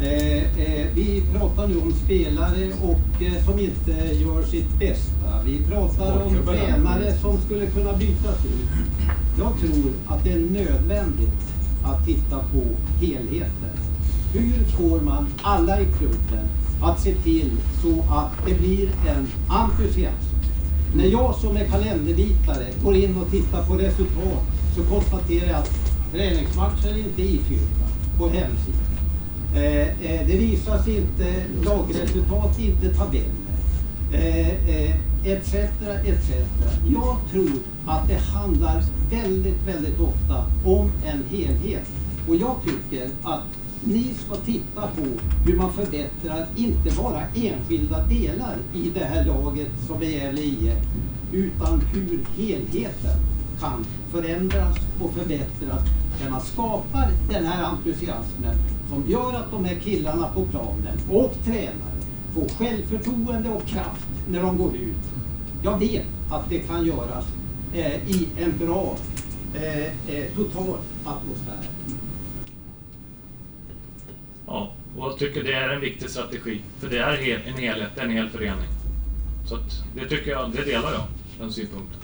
[0.00, 5.42] Eh, eh, vi pratar nu om spelare och, eh, som inte gör sitt bästa.
[5.44, 8.68] Vi pratar om tränare som skulle kunna bytas ut.
[9.38, 11.40] Jag tror att det är nödvändigt
[11.84, 12.62] att titta på
[13.00, 13.76] helheten.
[14.32, 16.48] Hur får man alla i klubben
[16.82, 17.50] att se till
[17.82, 20.28] så att det blir en entusiasm?
[20.96, 24.42] När jag som är kalenderbitare går in och tittar på resultat
[24.76, 27.86] så konstaterar jag att träningsmatcher är inte ifyllda
[28.18, 28.88] på hemsidan.
[29.54, 33.48] Eh, eh, det visas inte lagresultat, inte tabeller.
[34.12, 34.94] Eh, eh,
[35.24, 35.54] etc,
[36.04, 36.30] etc.
[36.94, 37.50] Jag tror
[37.86, 41.88] att det handlar väldigt, väldigt ofta om en helhet.
[42.28, 43.44] Och jag tycker att
[43.84, 45.06] ni ska titta på
[45.46, 50.72] hur man förbättrar, inte bara enskilda delar i det här laget som är gäller i,
[51.32, 55.82] utan hur helheten kan förändras och förbättras.
[56.22, 58.56] Där man skapar den här entusiasmen
[58.88, 61.98] som gör att de här killarna på planen och tränare
[62.34, 64.96] får självförtroende och kraft när de går ut.
[65.62, 67.24] Jag vet att det kan göras
[67.74, 68.96] eh, i en bra
[69.54, 71.68] eh, eh, total atmosfär.
[74.46, 76.60] Ja, och jag tycker det är en viktig strategi.
[76.78, 78.68] För det är en helhet, en hel förening.
[79.46, 81.04] Så att det tycker jag, det delar jag,
[81.38, 82.00] den synpunkten.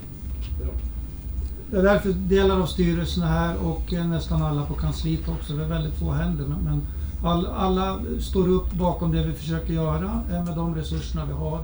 [1.70, 5.52] Det är därför delar av styrelserna här och eh, nästan alla på kansliet också.
[5.52, 6.44] Det är väldigt få händer.
[6.64, 6.82] men-
[7.24, 11.58] all, alla står upp bakom det vi försöker göra eh, med de resurserna vi har.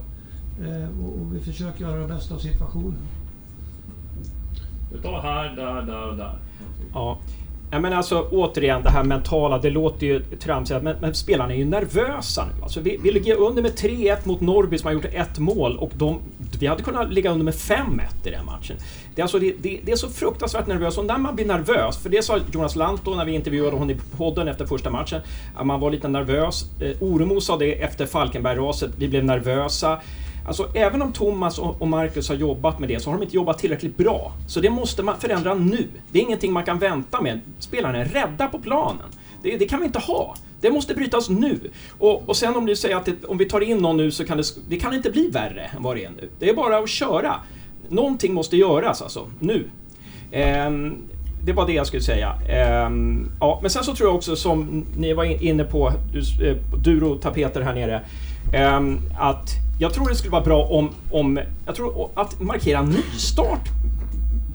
[0.64, 2.98] Eh, Och och vi försöker göra det bästa av situationen.
[4.92, 6.38] Vi tar här, där, där och där.
[6.92, 7.18] Ja.
[7.72, 11.58] Ja, men alltså återigen det här mentala, det låter ju tramsigt men, men spelarna är
[11.58, 12.62] ju nervösa nu.
[12.62, 15.90] Alltså, vi, vi ligger under med 3-1 mot Norrby som har gjort ett mål och
[15.94, 16.20] de,
[16.60, 18.76] vi hade kunnat ligga under med 5-1 i den matchen.
[19.14, 21.98] Det är, alltså, det, det, det är så fruktansvärt nervöst och när man blir nervös,
[21.98, 25.20] för det sa Jonas Lantto när vi intervjuade honom i podden efter första matchen,
[25.56, 26.64] att man var lite nervös.
[26.80, 30.00] Eh, Oremo sa det efter Falkenberg-raset, vi blev nervösa.
[30.46, 33.58] Alltså även om Thomas och Marcus har jobbat med det så har de inte jobbat
[33.58, 34.32] tillräckligt bra.
[34.48, 35.88] Så det måste man förändra nu.
[36.12, 37.40] Det är ingenting man kan vänta med.
[37.58, 39.06] Spelarna är rädda på planen.
[39.42, 40.36] Det, det kan vi inte ha.
[40.60, 41.70] Det måste brytas nu.
[41.98, 44.24] Och, och sen om du säger att det, om vi tar in någon nu så
[44.24, 46.30] kan det, det kan inte bli värre än vad det är nu.
[46.38, 47.34] Det är bara att köra.
[47.88, 49.70] Någonting måste göras alltså, nu.
[50.32, 50.96] Ehm,
[51.44, 52.34] det var det jag skulle säga.
[52.48, 55.92] Ehm, ja, men sen så tror jag också som ni var inne på,
[56.82, 58.00] du, eh, och tapeter här nere,
[58.52, 63.68] Ehm, att jag tror det skulle vara bra om, om jag tror att markera nystart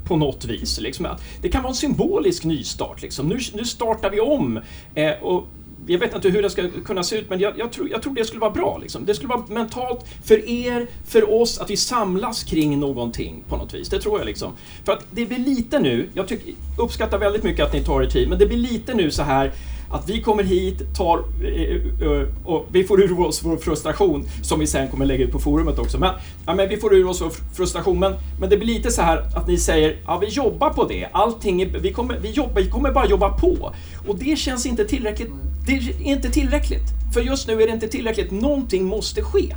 [0.08, 0.80] på något vis.
[0.80, 1.08] Liksom.
[1.42, 3.02] Det kan vara en symbolisk nystart.
[3.02, 3.28] Liksom.
[3.28, 4.60] Nu, nu startar vi om.
[4.96, 5.48] Eh, och
[5.88, 8.14] jag vet inte hur det ska kunna se ut, men jag, jag, tror, jag tror
[8.14, 8.78] det skulle vara bra.
[8.82, 9.06] Liksom.
[9.06, 13.74] Det skulle vara mentalt för er, för oss, att vi samlas kring någonting på något
[13.74, 13.90] vis.
[13.90, 14.26] Det tror jag.
[14.26, 14.52] liksom.
[14.84, 18.08] För att det blir lite nu, jag tycker, uppskattar väldigt mycket att ni tar er
[18.08, 19.52] tid, men det blir lite nu så här
[19.90, 24.60] att vi kommer hit, tar, eh, eh, och vi får ur oss vår frustration som
[24.60, 25.98] vi sen kommer lägga ut på forumet också.
[25.98, 26.14] Men,
[26.46, 28.00] ja, men vi får ur oss vår frustration.
[28.00, 31.10] Men, men det blir lite så här att ni säger ja, vi jobbar på det.
[31.12, 33.74] Allting är, vi, kommer, vi, jobbar, vi kommer bara jobba på.
[34.08, 35.32] Och det känns inte tillräckligt.
[35.68, 36.96] Det är inte tillräckligt.
[37.14, 38.32] För just nu är det inte tillräckligt.
[38.32, 39.56] Någonting måste ske.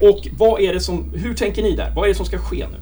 [0.00, 1.92] Och vad är det som, hur tänker ni där?
[1.94, 2.78] Vad är det som ska ske nu?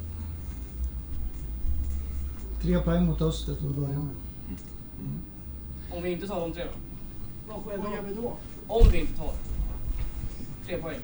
[2.62, 4.25] Tre poäng mot Öster till att börja med.
[5.96, 6.64] Om vi inte tar de tre
[7.48, 7.62] då?
[7.64, 8.36] Vad gör vi då?
[8.66, 9.32] Om vi inte tar
[10.66, 10.98] tre poäng.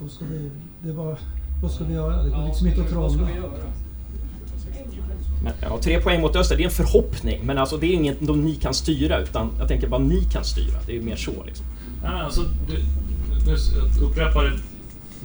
[0.00, 0.50] Vad ska vi,
[0.82, 1.16] det är bara,
[1.62, 2.22] vad ska vi göra?
[2.22, 3.28] Det går liksom inte att Vad trolla.
[5.44, 7.40] Men, ja, tre poäng mot Öster, det är en förhoppning.
[7.44, 10.44] Men alltså, det är inget de ni kan styra, utan jag tänker bara ni kan
[10.44, 10.78] styra.
[10.86, 11.66] Det är mer så liksom.
[12.02, 12.76] Nej, men alltså, du,
[13.44, 14.58] du, upprepar det.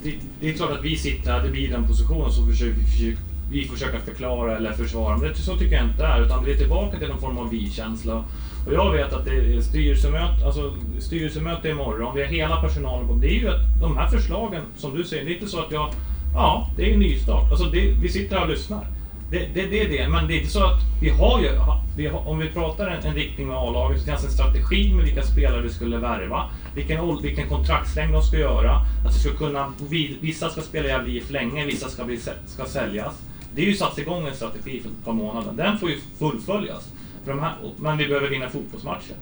[0.02, 0.14] det.
[0.40, 3.18] Det är klart att vi sitter här, det blir den positionen så försöker vi försöker,
[3.50, 5.16] vi försöker förklara eller försvara.
[5.16, 7.38] Men det, så tycker jag inte det är, utan det är tillbaka till någon form
[7.38, 8.24] av vi-känsla.
[8.66, 13.14] Och jag vet att det är styrelsemöte, alltså styrelsemöte imorgon, vi har hela personalen på.
[13.14, 15.72] Det är ju att de här förslagen, som du säger, det är inte så att
[15.72, 15.90] jag...
[16.34, 17.50] Ja, det är en nystart.
[17.50, 18.86] Alltså det, vi sitter här och lyssnar.
[19.30, 21.48] Det, det, det är det, men det är inte så att vi har ju,
[21.96, 25.04] vi har, om vi pratar en, en riktning med A-laget så finns en strategi med
[25.04, 28.76] vilka spelare vi skulle värva, vilken, vilken kontraktslängd de ska göra,
[29.06, 29.72] att det ska kunna,
[30.20, 33.22] vissa ska spela i länge, vissa ska, bli, ska säljas.
[33.54, 36.88] Det är ju satt igång en strategi för ett par månader, den får ju fullföljas.
[37.24, 39.16] För här, men vi behöver vinna fotbollsmatcher.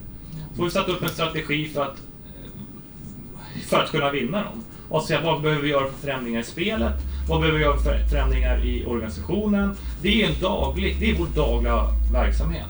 [0.56, 1.96] Får vi sätta upp en strategi för att,
[3.68, 4.64] för att kunna vinna dem.
[4.88, 6.92] Och se vad behöver vi göra för förändringar i spelet?
[7.28, 9.76] Vad behöver vi göra för förändringar i organisationen?
[10.02, 12.66] Det är, en daglig, det är vår dagliga verksamhet.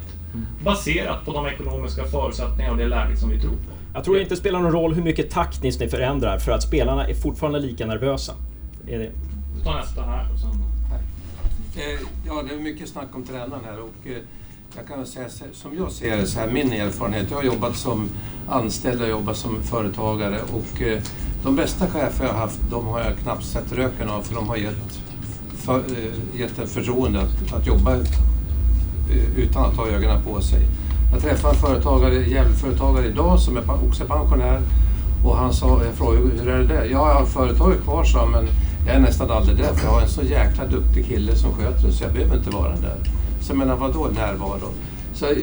[0.65, 3.73] Baserat på de ekonomiska förutsättningarna och det läget som vi tror på.
[3.95, 7.07] Jag tror det inte spelar någon roll hur mycket taktiskt ni förändrar, för att spelarna
[7.07, 8.33] är fortfarande lika nervösa.
[8.87, 9.11] Är det?
[9.59, 10.72] Vi tar nästa här och sen...
[11.77, 14.19] Eh, ja, det är mycket snack om tränaren här och eh,
[14.77, 17.27] jag kan väl säga som jag ser det så här, min erfarenhet.
[17.31, 18.09] Jag har jobbat som
[18.49, 21.03] anställd, jag har jobbat som företagare och eh,
[21.45, 24.49] de bästa chefer jag har haft, de har jag knappt sett röken av för de
[24.49, 25.01] har gett,
[25.57, 25.83] för,
[26.35, 27.97] gett ett förtroende att, att jobba
[29.37, 30.61] utan att ha ögonen på sig.
[31.13, 34.61] Jag träffade en företagare, Gävleföretagare idag som är också pensionär
[35.25, 36.85] och han sa, jag frågade hur är det där?
[36.85, 38.49] Ja, jag har företaget kvar sa han, men
[38.87, 41.87] jag är nästan aldrig där för jag har en så jäkla duktig kille som sköter
[41.87, 42.97] det så jag behöver inte vara där.
[43.41, 44.69] Så jag menar, vadå närvaro?
[45.15, 45.37] Så eh,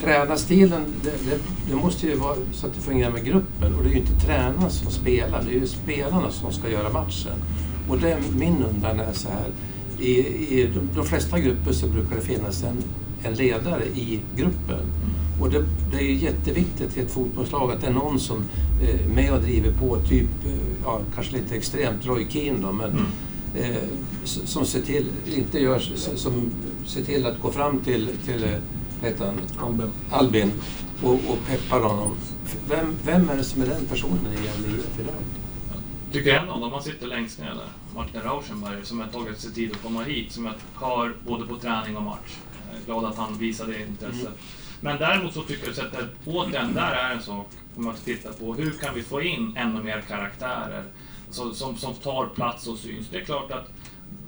[0.00, 1.38] tränarstilen, det, det,
[1.70, 4.26] det måste ju vara så att det fungerar med gruppen och det är ju inte
[4.26, 7.36] tränaren som spelar, det är ju spelarna som ska göra matchen.
[7.88, 9.50] Och det är min undran är så här,
[9.98, 10.18] i,
[10.60, 12.76] i de, de flesta grupper så brukar det finnas en,
[13.22, 14.80] en ledare i gruppen.
[15.40, 18.42] Och det, det är jätteviktigt i ett fotbollslag att det är någon som
[18.82, 20.52] eh, är med och driver på, typ, eh,
[20.84, 23.06] ja, kanske lite extremt, Roy Keane då, men
[23.56, 23.76] eh,
[24.24, 25.06] s- som ser till,
[25.36, 25.78] inte gör,
[26.16, 26.50] som
[26.86, 28.50] ser till att gå fram till, till eh,
[29.02, 29.66] heter han?
[29.68, 29.90] Albin.
[30.10, 30.52] Albin
[31.02, 32.16] och, och peppar honom.
[32.68, 35.14] Vem, vem är det som är den personen i Gävle IF idag?
[36.12, 39.52] tycker en av dem, han sitter längst ner där, Martin Rauschenberg, som har tagit sig
[39.52, 42.36] tid att komma hit, som jag hör både på träning och match.
[42.70, 44.30] Jag är glad att han visade intresse.
[44.86, 48.54] Men däremot så tycker jag att återigen, där är en sak, om man tittar på
[48.54, 50.84] hur kan vi få in ännu mer karaktärer
[51.30, 53.08] så, som, som tar plats och syns.
[53.10, 53.70] Det är klart att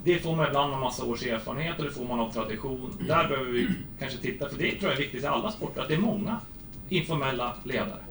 [0.04, 2.92] det får man ibland med massa års erfarenhet och det får man av tradition.
[3.06, 5.88] Där behöver vi kanske titta, för det tror jag är viktigt i alla sporter, att
[5.88, 6.40] det är många
[6.88, 8.02] informella ledare.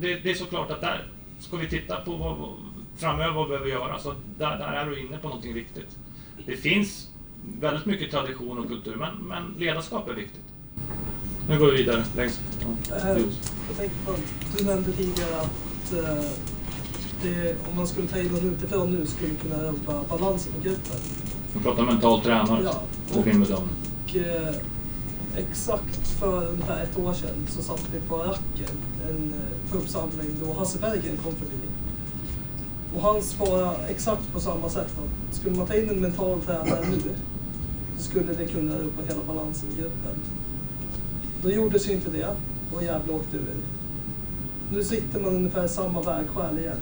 [0.00, 1.06] Det, det är såklart att där
[1.38, 2.56] ska vi titta på vad, vad-
[2.96, 3.98] framöver vad vi behöver göra.
[3.98, 5.98] Så där, där är du inne på någonting viktigt.
[6.46, 7.08] Det finns
[7.60, 10.44] väldigt mycket tradition och kultur, men, men ledarskap är viktigt.
[11.48, 12.04] Nu går vi vidare.
[12.16, 12.40] Längst.
[12.60, 12.96] Ja.
[13.68, 14.12] Jag tänkte på,
[14.58, 16.24] du nämnde tidigare att eh,
[17.22, 20.96] det, om man skulle ta in någon utifrån nu skulle kunna rubba balansen i gruppen.
[21.54, 22.64] Vi pratar mental tränare.
[22.64, 22.82] Ja.
[23.12, 23.18] Och.
[23.18, 24.54] Och eh,
[25.36, 28.76] exakt för ungefär ett år sedan så satt vi på Racken,
[29.08, 31.62] en eh, pubsamling då Hasse Bergen kom förbi.
[32.94, 36.86] Och han svarade exakt på samma sätt att skulle man ta in en mental tränare
[36.90, 37.00] nu
[37.98, 40.16] så skulle det kunna rubba hela balansen i gruppen.
[41.42, 42.36] Då gjordes ju inte det
[42.72, 43.56] och Gävle åkte ur.
[44.72, 46.80] Nu sitter man ungefär i samma vägskäl igen.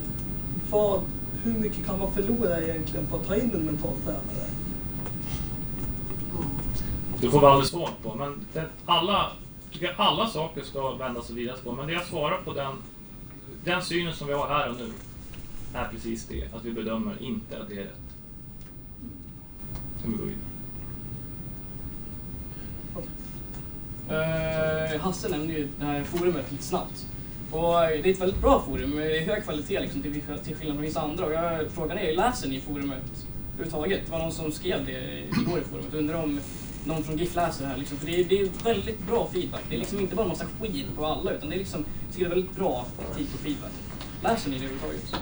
[0.70, 1.00] Vad,
[1.44, 4.50] hur mycket kan man förlora egentligen på att ta in en mental tränare?
[7.20, 9.32] Det får vi aldrig svar på, men det, alla,
[9.72, 11.72] tycker jag alla saker ska vändas och vridas på.
[11.72, 12.72] Men det jag svarar på den,
[13.64, 14.92] den synen som vi har här och nu
[15.74, 18.16] är precis det, att vi bedömer inte att det är rätt.
[19.98, 20.49] Ska vi gå vidare?
[24.11, 27.06] Eh, Hasse nämnde ju det här forumet lite snabbt.
[27.50, 30.76] Och eh, det är ett väldigt bra forum med hög kvalitet liksom, till, till skillnad
[30.76, 31.26] från vissa andra.
[31.26, 32.98] Och jag, frågan är, läser ni forumet
[33.54, 34.00] överhuvudtaget?
[34.06, 35.94] Det var någon som skrev det igår i forumet.
[35.94, 36.40] Undrar om
[36.84, 37.76] någon från GIF läser det här.
[37.76, 37.98] Liksom.
[37.98, 39.62] För det är, det är väldigt bra feedback.
[39.68, 41.84] Det är liksom inte bara en massa skit på alla, utan det är liksom,
[42.16, 43.72] det är väldigt bra kritik och feedback.
[44.22, 45.14] Läser ni det överhuvudtaget?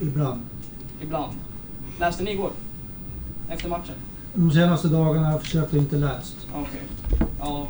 [0.00, 0.40] Ibland.
[1.02, 1.32] Ibland.
[2.00, 2.50] Läste ni igår?
[3.50, 3.94] Efter matchen?
[4.34, 6.36] De senaste dagarna har jag försökt att inte läst.
[6.54, 6.80] Okej.
[7.38, 7.68] Ja,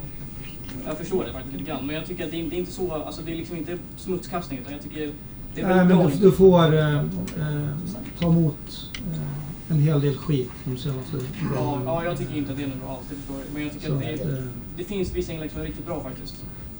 [0.87, 1.87] jag förstår det faktiskt lite grann.
[1.87, 4.73] Men jag tycker att det är, inte så, alltså det är liksom inte smutskastning utan
[4.73, 5.13] jag tycker
[5.55, 7.05] det är Nej, men du, du får eh, eh,
[8.21, 11.17] ta emot eh, en hel del skit de senaste
[11.55, 11.85] Ja, dagarna.
[11.85, 13.47] ja, jag tycker inte att det är något bra alls, det förstår jag.
[13.55, 14.45] Men jag tycker Så att det, är, eh,
[14.77, 16.35] det finns vissa inlägg som är riktigt bra faktiskt.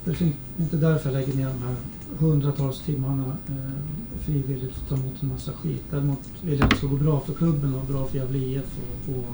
[0.05, 1.75] Det är inte därför jag lägger ner de här
[2.19, 5.83] hundratals timmarna eh, frivilligt för att ta emot en massa skit.
[5.91, 8.77] Däremot vill jag att det ska gå bra för klubben och bra för Gävle IF.
[9.07, 9.25] Och, och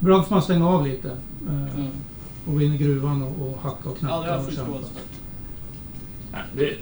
[0.00, 1.08] bra för man stänga av lite.
[1.08, 1.88] Eh, Mm.
[2.46, 4.14] Och gå in i gruvan och, och hacka och knacka.
[4.14, 4.90] Ja, det har jag förståelse
[6.56, 6.76] det,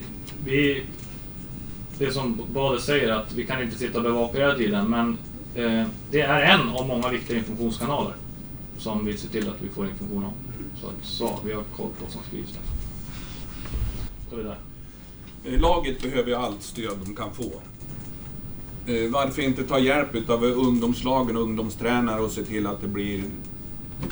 [0.45, 0.83] vi,
[1.99, 5.19] det som Bade säger att vi kan inte sitta och bevaka hela tiden men
[5.55, 8.15] eh, det är en av många viktiga informationskanaler
[8.79, 10.33] som vi ser till att vi får information om.
[10.81, 12.63] Så, så vi har koll på vad som skrivs där.
[14.31, 14.59] Så är det där.
[15.45, 17.53] Eh, Laget behöver ju allt stöd de kan få.
[18.87, 23.25] Eh, Varför inte ta hjälp av ungdomslagen och ungdomstränare och se till att det blir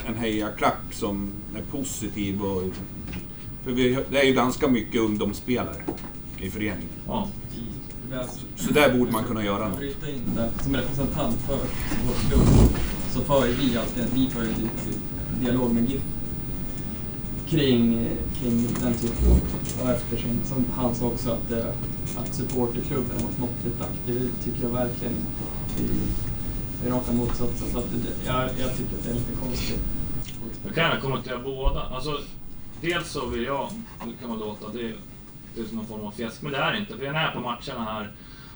[0.07, 2.41] en hejaklack som är positiv.
[2.41, 2.63] Och,
[3.63, 5.83] för vi, det är ju ganska mycket ungdomsspelare
[6.37, 6.89] i föreningen.
[7.07, 7.27] Ja.
[8.55, 9.79] Så där borde man kunna göra något.
[9.79, 10.49] Bryta in där.
[10.63, 11.57] Som representant för
[12.07, 12.69] vår klubb
[13.13, 14.69] så för vi alltid vi för ju en
[15.43, 16.01] dialog med GIF
[17.49, 18.07] kring,
[18.39, 19.39] kring den typen av
[19.83, 21.67] och eftersom som han sa också att, eh,
[22.17, 25.13] att supporterklubben var måttligt aktiv, det tycker jag verkligen.
[26.81, 27.67] Det är raka motsatsen.
[27.71, 29.79] Så att det, jag, jag tycker att det är lite konstigt.
[30.65, 31.81] Jag kan gärna kommentera båda.
[31.81, 32.19] Alltså,
[32.81, 33.69] dels så vill jag,
[34.05, 34.93] det kan man låta, det,
[35.55, 36.97] det är som någon form av fjäsk, men det är det inte.
[36.97, 38.11] För jag är här på matcherna här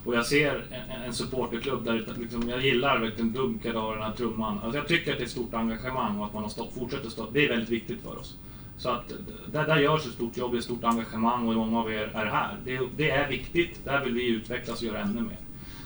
[0.06, 4.14] och jag ser en, en supporterklubb där liksom, jag gillar verkligen dunket av den här
[4.14, 4.60] trumman.
[4.60, 7.10] Alltså jag tycker att det är ett stort engagemang och att man har stått, fortsätter
[7.10, 7.30] stå.
[7.34, 8.36] Det är väldigt viktigt för oss.
[8.80, 9.14] Så att
[9.52, 12.12] där, där görs ett stort jobb, det är ett stort engagemang och många av er
[12.14, 12.58] är här.
[12.66, 15.38] Det, det är viktigt, där vill vi utvecklas och göra ännu mer.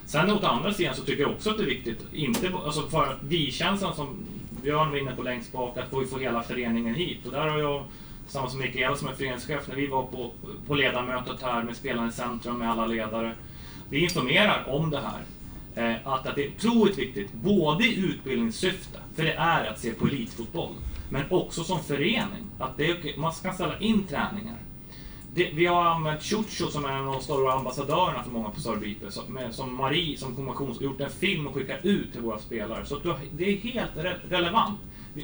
[0.06, 3.18] Sen åt andra sidan så tycker jag också att det är viktigt, inte, alltså för
[3.22, 4.08] vi-känslan som
[4.64, 7.26] Björn var inne på längst bak, att vi får hela föreningen hit.
[7.26, 7.84] Och där har jag,
[8.24, 10.32] tillsammans med Mikael som är föreningschef, när vi var på,
[10.68, 13.36] på ledarmötet här med Spelarna i centrum med alla ledare.
[13.90, 15.22] Vi informerar om det här.
[15.76, 19.92] Eh, att, att det är otroligt viktigt, både i utbildningssyfte, för det är att se
[19.92, 20.74] på elitfotboll,
[21.10, 22.50] men också som förening.
[22.60, 24.58] Att det är, okej, man ska ställa in träningar.
[25.36, 28.60] Det, vi har använt Chucho som är en av de stora ambassadörerna för många på
[28.60, 32.86] Sörbype, som, som Marie som konventions gjort en film och skickat ut till våra spelare.
[32.86, 34.80] Så att du, det är helt re, relevant.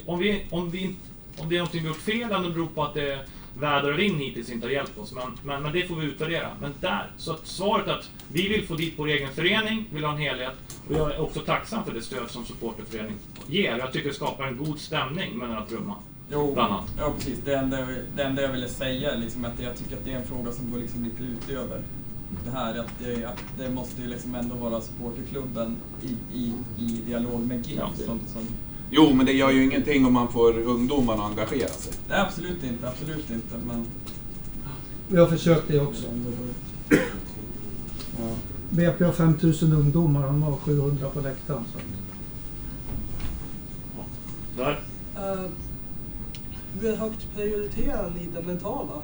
[0.05, 0.95] Om, vi, om, vi,
[1.37, 3.25] om det är någonting vi gjort fel eller om det beror på att det
[3.59, 5.13] väder och vind hittills inte har hjälpt oss.
[5.13, 6.49] Men, men, men det får vi utvärdera.
[6.61, 10.11] Men där, så att svaret att vi vill få dit vår egen förening, vill ha
[10.11, 10.53] en helhet.
[10.89, 13.77] Och jag är också tacksam för det stöd som supporterföreningen ger.
[13.77, 15.97] Jag tycker det skapar en god stämning med den här trumman.
[16.31, 17.39] Jo, ja precis.
[17.45, 17.77] Det enda,
[18.15, 20.51] det enda jag ville säga är liksom att jag tycker att det är en fråga
[20.51, 21.81] som går liksom lite utöver
[22.45, 22.79] det här.
[22.79, 27.67] Att det, att det måste ju liksom ändå vara supporterklubben i, i, i dialog med
[27.67, 27.89] GIF Ja.
[28.05, 28.47] som, som...
[28.91, 31.93] Jo, men det gör ju ingenting om man får ungdomarna att engagera sig.
[32.09, 32.89] Nej, absolut inte.
[32.89, 33.55] Absolut inte.
[33.67, 33.85] Men...
[35.07, 36.07] Vi har försökt det också.
[38.69, 41.63] BP har 5000 ungdomar, de har 700 på läktaren.
[41.73, 41.77] Så.
[41.79, 41.83] att-
[44.57, 44.79] Där.
[45.15, 45.49] Eh,
[46.81, 49.01] hur högt prioriterar ni den mentala,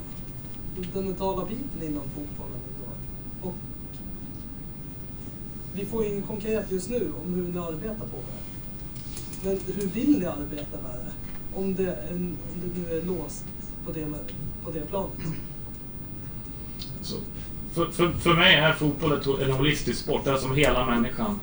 [0.93, 2.95] den mentala biten inom fotbollen idag?
[3.41, 3.55] Och
[5.73, 8.44] vi får ju inget konkret just nu om hur ni arbetar på det.
[9.45, 11.11] Men hur vill ni arbeta med det?
[11.59, 13.45] Om det, en, om det nu är låst
[13.85, 14.05] på det,
[14.65, 15.11] på det planet.
[17.01, 17.15] Så,
[17.73, 21.39] för, för, för mig är fotboll ett- en holistisk sport, det är som hela människan.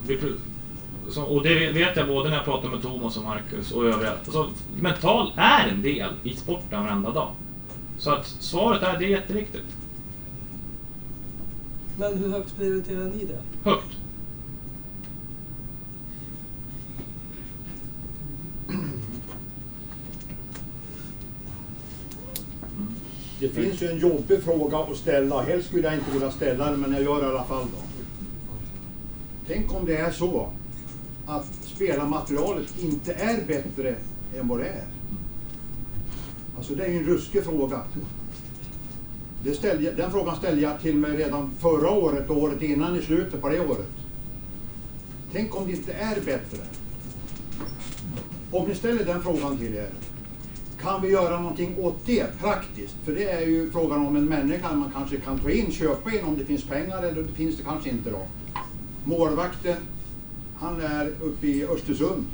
[1.11, 4.13] Så, och det vet jag både när jag pratar med Thomas och Marcus och övriga.
[4.13, 4.51] Alltså,
[4.81, 7.31] mental är en del i sporten varenda dag.
[7.99, 9.67] Så att svaret är, det är jätteviktigt.
[11.99, 13.71] Men hur högt prioriterar ni det?
[13.71, 13.87] Högt.
[23.43, 25.43] Det finns ju en jobbig fråga att ställa.
[25.43, 28.03] Helst skulle jag inte vilja ställa den, men jag gör det i alla fall då.
[29.47, 30.49] Tänk om det är så
[31.27, 33.95] att spelarmaterialet inte är bättre
[34.39, 34.85] än vad det är.
[36.57, 37.81] Alltså det är ju en ruskig fråga.
[39.55, 43.41] Ställde, den frågan ställde jag till mig redan förra året och året innan i slutet
[43.41, 43.91] på det året.
[45.33, 46.59] Tänk om det inte är bättre.
[48.51, 49.89] Om ni ställer den frågan till er,
[50.83, 52.95] kan vi göra någonting åt det praktiskt?
[53.05, 56.25] För det är ju frågan om en människa man kanske kan ta in, köpa in
[56.25, 58.27] om det finns pengar eller det finns det kanske inte då.
[59.05, 59.77] Målvakten,
[60.57, 62.25] han är uppe i Östersund.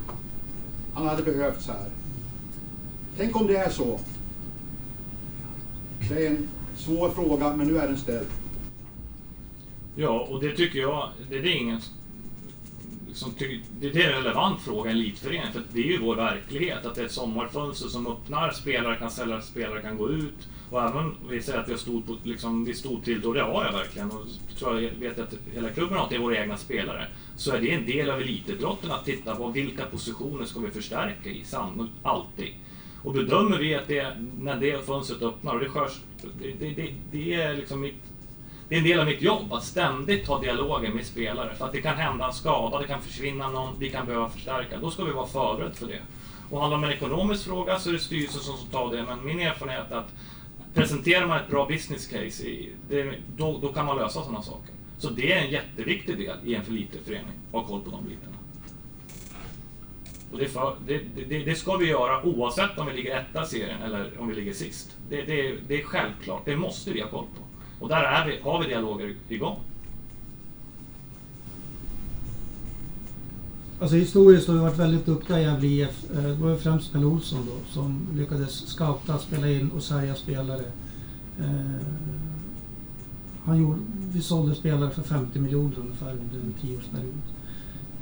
[0.95, 1.91] Han hade behövts här.
[3.17, 4.01] Tänk om det är så.
[6.09, 8.29] Det är en svår fråga, men nu är den ställd.
[9.97, 11.81] Ja, och det tycker jag, det, är ingen
[13.13, 16.87] som tycker, det är en relevant fråga i elitföreningen, för det är ju vår verklighet
[16.87, 20.49] att det är ett sommarfönster som öppnar, spelare kan sälja, spelare kan gå ut.
[20.71, 23.65] Och även vi säger att vi har stort, liksom, vi stod till, och det har
[23.65, 24.27] jag verkligen, och
[24.59, 27.07] tror jag vet att hela klubben har att det är våra egna spelare.
[27.37, 31.31] Så är det en del av elitidrotten att titta på vilka positioner ska vi förstärka
[31.31, 32.55] i, samhället, alltid.
[33.03, 35.93] Och bedömer vi att det, när det fönstret öppnar, och det skörs,
[36.41, 38.08] det, det, det, det är liksom mitt
[38.69, 41.55] det är en del av mitt jobb att ständigt ha dialoger med spelare.
[41.55, 44.79] För att det kan hända en skada, det kan försvinna någon, vi kan behöva förstärka.
[44.79, 46.01] Då ska vi vara förberedda för det.
[46.51, 49.03] Och handlar det om en ekonomisk fråga så är det styrelsen som tar det.
[49.03, 50.13] Men min erfarenhet är att
[50.75, 54.75] presenterar man ett bra business case, i, det, då, då kan man lösa sådana saker.
[54.99, 57.91] Så det är en jätteviktig del i en för liten förening, att ha koll på
[57.91, 58.37] de bitarna.
[60.33, 63.47] Och det, för, det, det, det ska vi göra oavsett om vi ligger etta i
[63.47, 64.97] serien eller om vi ligger sist.
[65.11, 67.48] Det, det, det är självklart, det måste vi ha koll på.
[67.81, 69.57] Och där är vi, har vi dialoger igång.
[73.81, 76.11] Alltså historiskt har vi varit väldigt duktiga i Gävle IF.
[76.17, 80.15] Eh, det var ju främst Pelle Olsson då som lyckades scouta, spela in och sälja
[80.15, 80.63] spelare.
[81.41, 81.87] Eh,
[83.45, 83.79] Han gjorde,
[84.13, 87.23] vi sålde spelare för 50 miljoner ungefär under en tioårsperiod.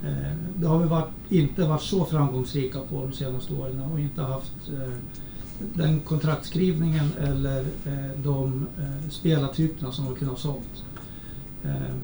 [0.04, 4.22] Eh, Det har vi varit, inte varit så framgångsrika på de senaste åren och inte
[4.22, 4.92] haft eh,
[5.74, 10.84] den kontraktskrivningen eller eh, de eh, spelartyperna som de kunnat ha sålt.
[11.64, 11.94] Eh,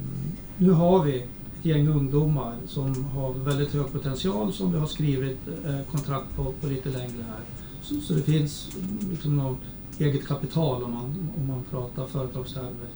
[0.58, 1.28] Nu har vi ett
[1.62, 6.66] gäng ungdomar som har väldigt hög potential som vi har skrivit eh, kontrakt på, på
[6.66, 7.40] lite längre här.
[7.82, 8.68] Så, så det finns
[9.10, 9.58] liksom något
[9.98, 12.88] eget kapital om man, om man pratar företagstermer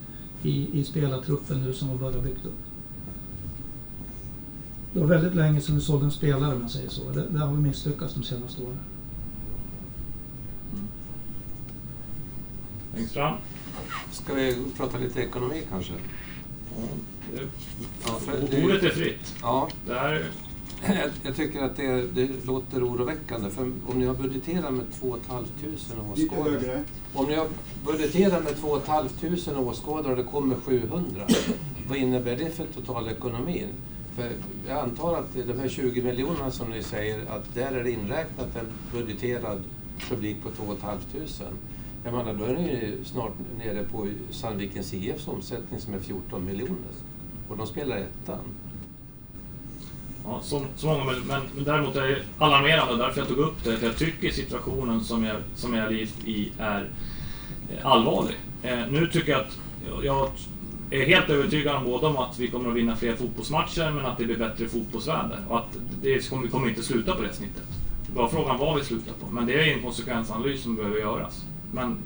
[0.43, 2.63] i, i spelartruppen nu som har börjat byggt upp.
[4.93, 7.11] Det var väldigt länge sedan vi sålde en spelare om jag säger så.
[7.15, 8.79] Det, det har vi misslyckats de senaste åren.
[12.97, 13.37] Längst fram.
[14.13, 15.93] Ska vi prata lite ekonomi kanske?
[18.07, 19.35] Ja, för det- Ordet är fritt.
[19.43, 19.69] Ja.
[19.87, 20.25] Det här,
[20.87, 23.51] Jag, jag tycker att det, det låter oroväckande.
[23.51, 25.51] För om ni har budgeterat med 2 500
[26.17, 26.83] Lite åskådare.
[27.15, 27.47] Om ni har
[27.87, 31.27] budgeterat med 2 500 åskådare och det kommer 700.
[31.89, 33.69] vad innebär det för totalekonomin?
[34.17, 34.31] För
[34.69, 38.57] jag antar att de här 20 miljonerna som ni säger, att där är det inräknat
[38.57, 39.63] en budgeterad
[40.09, 40.97] publik på 2 500.
[42.07, 46.45] Jag menar, då är ni ju snart nere på Sandvikens IFs omsättning som är 14
[46.45, 46.93] miljoner.
[47.49, 48.39] Och de spelar ettan.
[50.25, 53.65] Ja, så, så många, men, men, men däremot är det alarmerande, därför jag tog upp
[53.65, 55.93] det, för jag tycker situationen som jag, som jag är
[56.25, 56.91] i är
[57.73, 58.37] eh, allvarlig.
[58.63, 59.59] Eh, nu tycker jag att
[60.05, 60.31] jag
[60.91, 64.19] är helt övertygad om både om att vi kommer att vinna fler fotbollsmatcher, men att
[64.19, 65.39] det blir bättre fotbollsväder.
[65.49, 67.69] Och att det kommer, kommer inte sluta på det snittet.
[68.15, 69.27] Bara frågan vad vi slutar på.
[69.31, 71.45] Men det är en konsekvensanalys som behöver göras.
[71.73, 71.97] Men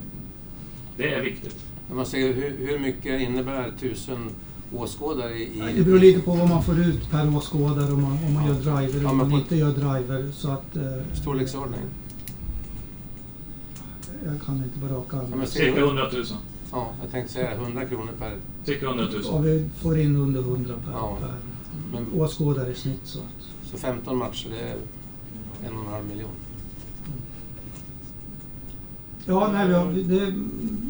[0.97, 1.57] det är viktigt.
[1.95, 4.31] Man säger hur, hur mycket innebär tusen
[4.77, 5.63] åskådare i...
[5.77, 8.55] Det beror lite på vad man får ut per åskådare om man, om man gör
[8.55, 10.33] driver Ja, och om man inte gör driver.
[10.33, 10.83] Så att, eh,
[11.23, 11.81] Storleksordning?
[14.25, 15.47] Jag kan inte på rak Ja, arm.
[15.47, 16.25] Cirka 100 000.
[16.73, 18.37] Ja, jag tänkte säga 100 kronor per...
[18.65, 19.35] Cirka 100 000.
[19.35, 21.19] Och vi får in under 100 per, Ja.
[21.21, 21.35] per
[21.93, 23.01] Men- åskådare i snitt.
[23.05, 23.71] Så att.
[23.71, 24.77] Så 15 matcher, det är
[25.69, 26.31] en och en halv miljon.
[29.27, 29.69] Ja, nej,
[30.09, 30.33] det,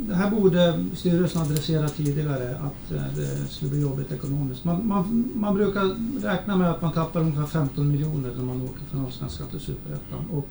[0.08, 4.64] det här borde styrelsen adressera tidigare att eh, det skulle bli jobbigt ekonomiskt.
[4.64, 8.80] Man, man, man brukar räkna med att man tappar ungefär 15 miljoner när man åker
[8.90, 10.24] från Allsvenskan till Superettan.
[10.32, 10.48] Och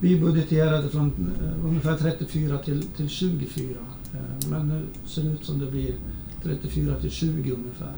[0.00, 1.06] vi budgeterade från
[1.40, 3.76] eh, ungefär 34 till, till 24.
[4.14, 5.94] Eh, men nu ser det ut som det blir
[6.42, 7.94] 34 till 20 ungefär.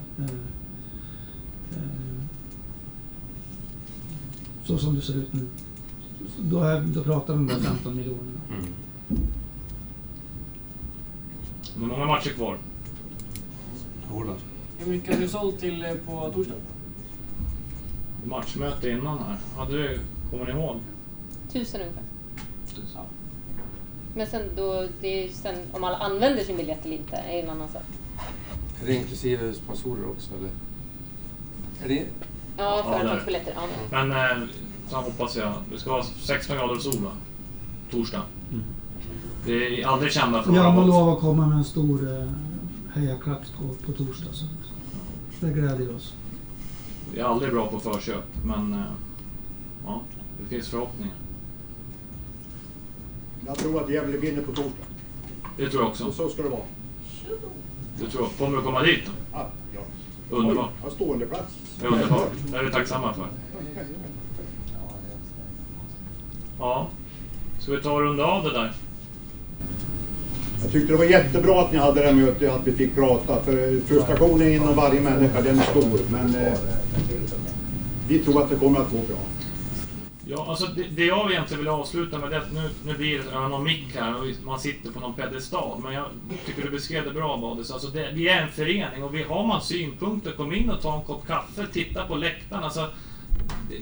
[4.64, 5.46] Så som det ser ut nu.
[6.40, 8.40] Då, är, då pratar vi om de 15 miljonerna.
[8.50, 8.64] Mm.
[11.76, 12.58] Det är många matcher kvar.
[14.78, 16.54] Hur mycket har du sålt till eh, på torsdag?
[18.24, 19.36] Matchmöte innan här.
[19.56, 20.00] Hade du,
[20.30, 20.80] kommer ni ihåg?
[21.52, 22.02] Tusen ungefär.
[24.14, 27.42] Men sen då, det är ju sen om alla använder sin biljett eller inte är
[27.42, 27.82] en annan sak.
[28.82, 30.50] Är det inklusive sponsorer också eller?
[31.84, 32.06] Är det...
[32.56, 33.52] Ja, Ja, företagsbiljetter.
[33.56, 33.66] Ja.
[33.90, 34.48] Men eh,
[34.88, 35.52] så hoppas jag.
[35.70, 37.12] Det ska vara 16 grader och sol va?
[37.90, 38.22] Torsdag.
[39.46, 40.88] Det är aldrig kända för att Ja, vara man våld.
[40.94, 42.28] lovar att komma med en stor eh,
[42.94, 44.32] hejaklack på, på torsdag.
[44.32, 44.44] Så
[45.40, 46.14] det gläder oss.
[47.14, 48.80] Vi är aldrig bra på förköp, men eh,
[49.84, 50.00] ja,
[50.40, 51.14] det finns förhoppningar.
[53.46, 54.70] Jag tror att Gävle vinner på torsdag.
[55.56, 56.04] Det tror jag också.
[56.04, 56.60] Och så ska det vara.
[58.00, 58.38] Det tror jag.
[58.38, 59.12] Kommer du komma dit då?
[59.32, 59.80] Ja, ja.
[60.36, 60.70] Underbart.
[60.82, 61.54] Har stående plats.
[61.80, 62.30] Det är underbart.
[62.50, 63.26] Det är vi tacksamma för.
[66.58, 66.88] Ja.
[67.58, 68.72] Ska vi ta och runda av det där?
[70.62, 73.42] Jag tyckte det var jättebra att ni hade det här mötet, att vi fick prata.
[73.42, 75.98] För frustrationen inom varje människa, den är stor.
[76.10, 76.58] Men eh,
[78.08, 79.18] vi tror att det kommer att gå bra.
[80.26, 83.48] Ja, alltså det, det jag egentligen vill avsluta med det, att nu, nu blir det
[83.48, 86.06] någon mick här och man sitter på någon pedestal, men jag
[86.46, 87.70] tycker du beskrev det bra Badis.
[87.70, 90.96] Alltså det, vi är en förening och vi har man synpunkter, kom in och ta
[90.96, 92.64] en kopp kaffe, titta på läktaren.
[92.64, 92.88] Alltså,
[93.70, 93.76] det,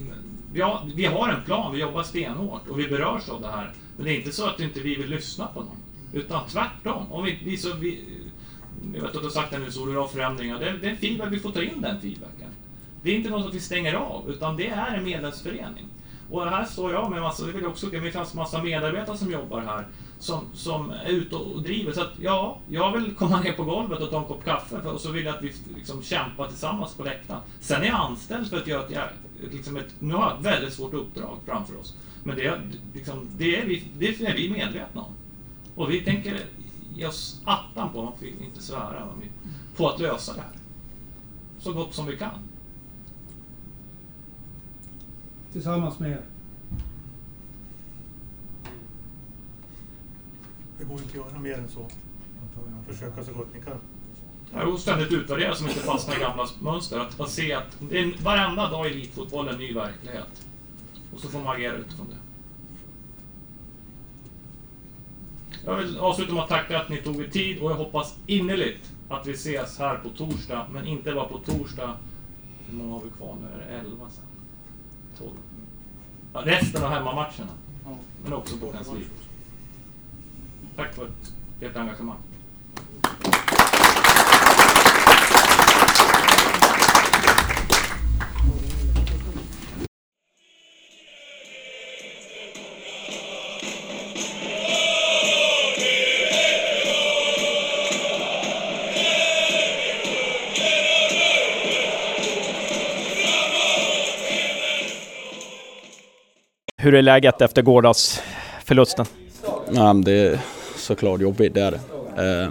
[0.52, 3.72] vi, har, vi har en plan, vi jobbar stenhårt och vi berörs av det här.
[3.96, 5.76] Men det är inte så att inte vi vill lyssna på någon.
[6.12, 7.12] Utan tvärtom.
[7.12, 8.04] Om vi, vi, så vi,
[8.94, 10.58] jag vet att du har sagt det nu, så du har förändringar.
[10.58, 12.48] Det, det är feedback, vi får ta in den feedbacken.
[13.02, 15.86] Det är inte något som vi stänger av, utan det är en medlemsförening.
[16.30, 19.30] Och här står jag med massa, det vill jag också, det finns massa medarbetare som
[19.30, 19.86] jobbar här
[20.20, 21.92] som, som är ute och driver.
[21.92, 24.92] Så att ja, jag vill komma ner på golvet och ta en kopp kaffe för,
[24.92, 27.40] och så vill jag att vi liksom kämpar tillsammans på läktaren.
[27.61, 30.74] Sen är jag anställd för att göra ett, liksom ett, nu har jag ett väldigt
[30.74, 31.96] svårt uppdrag framför oss.
[32.24, 32.61] Men det,
[32.94, 35.14] liksom, det, är vi, det är vi medvetna om.
[35.80, 36.44] Och vi tänker
[36.94, 39.08] ge oss attan på, man får inte svära,
[39.76, 40.52] på att lösa det här.
[41.58, 42.38] Så gott som vi kan.
[45.52, 46.22] Tillsammans med er.
[50.78, 51.88] Det går inte att göra mer än så.
[52.86, 53.78] Försöka så gott ni kan.
[54.52, 56.98] Jag har ständigt utvärdera som inte fastnar i gamla mönster.
[56.98, 60.46] Att, att se att det är en, varenda dag i elitfotboll är en ny verklighet.
[61.14, 62.29] Och så får man agera utifrån det.
[65.64, 68.92] Jag vill avsluta med att tacka att ni tog er tid och jag hoppas innerligt
[69.08, 70.66] att vi ses här på torsdag.
[70.72, 71.96] Men inte bara på torsdag.
[72.66, 73.62] Hur många har vi kvar nu?
[73.62, 74.24] Är det 11 sen?
[75.18, 75.30] 12?
[76.32, 77.52] Ja, resten av hemmamatcherna.
[78.22, 79.11] Men också på kansliet.
[80.76, 81.08] Tack för
[81.61, 82.16] ert engagemang.
[106.91, 109.07] Hur är läget efter gårdagsförlusten?
[109.72, 110.38] Ja, det är
[110.76, 111.80] såklart jobbigt, det är det.
[112.22, 112.51] Eh,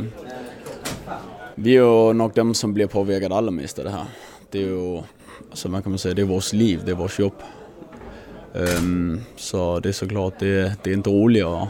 [1.56, 4.06] vi är nog de som blir påverkade allra mest av det här.
[4.52, 5.02] Det är ju,
[5.50, 7.34] alltså man kan säga, det är vårt liv, det är vårt jobb.
[8.54, 11.68] Um, så det är såklart, det, det är inte roligt och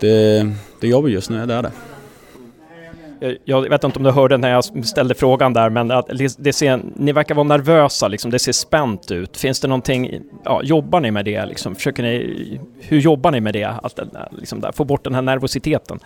[0.00, 0.42] det,
[0.80, 1.72] det är jobbigt just nu, det är det.
[3.44, 6.80] Jag- vet inte om du hörde när jag ställde frågan där, men att det ser,
[6.96, 8.30] ni verkar vara nervösa, liksom.
[8.30, 9.36] det ser spänt ut.
[9.36, 11.46] Finns det någonting, ja, jobbar ni med det?
[11.46, 11.74] Liksom?
[11.74, 13.64] Försöker ni, hur jobbar ni med det?
[13.82, 14.00] Att
[14.38, 14.72] liksom där?
[14.72, 15.98] Få bort den här nervositeten?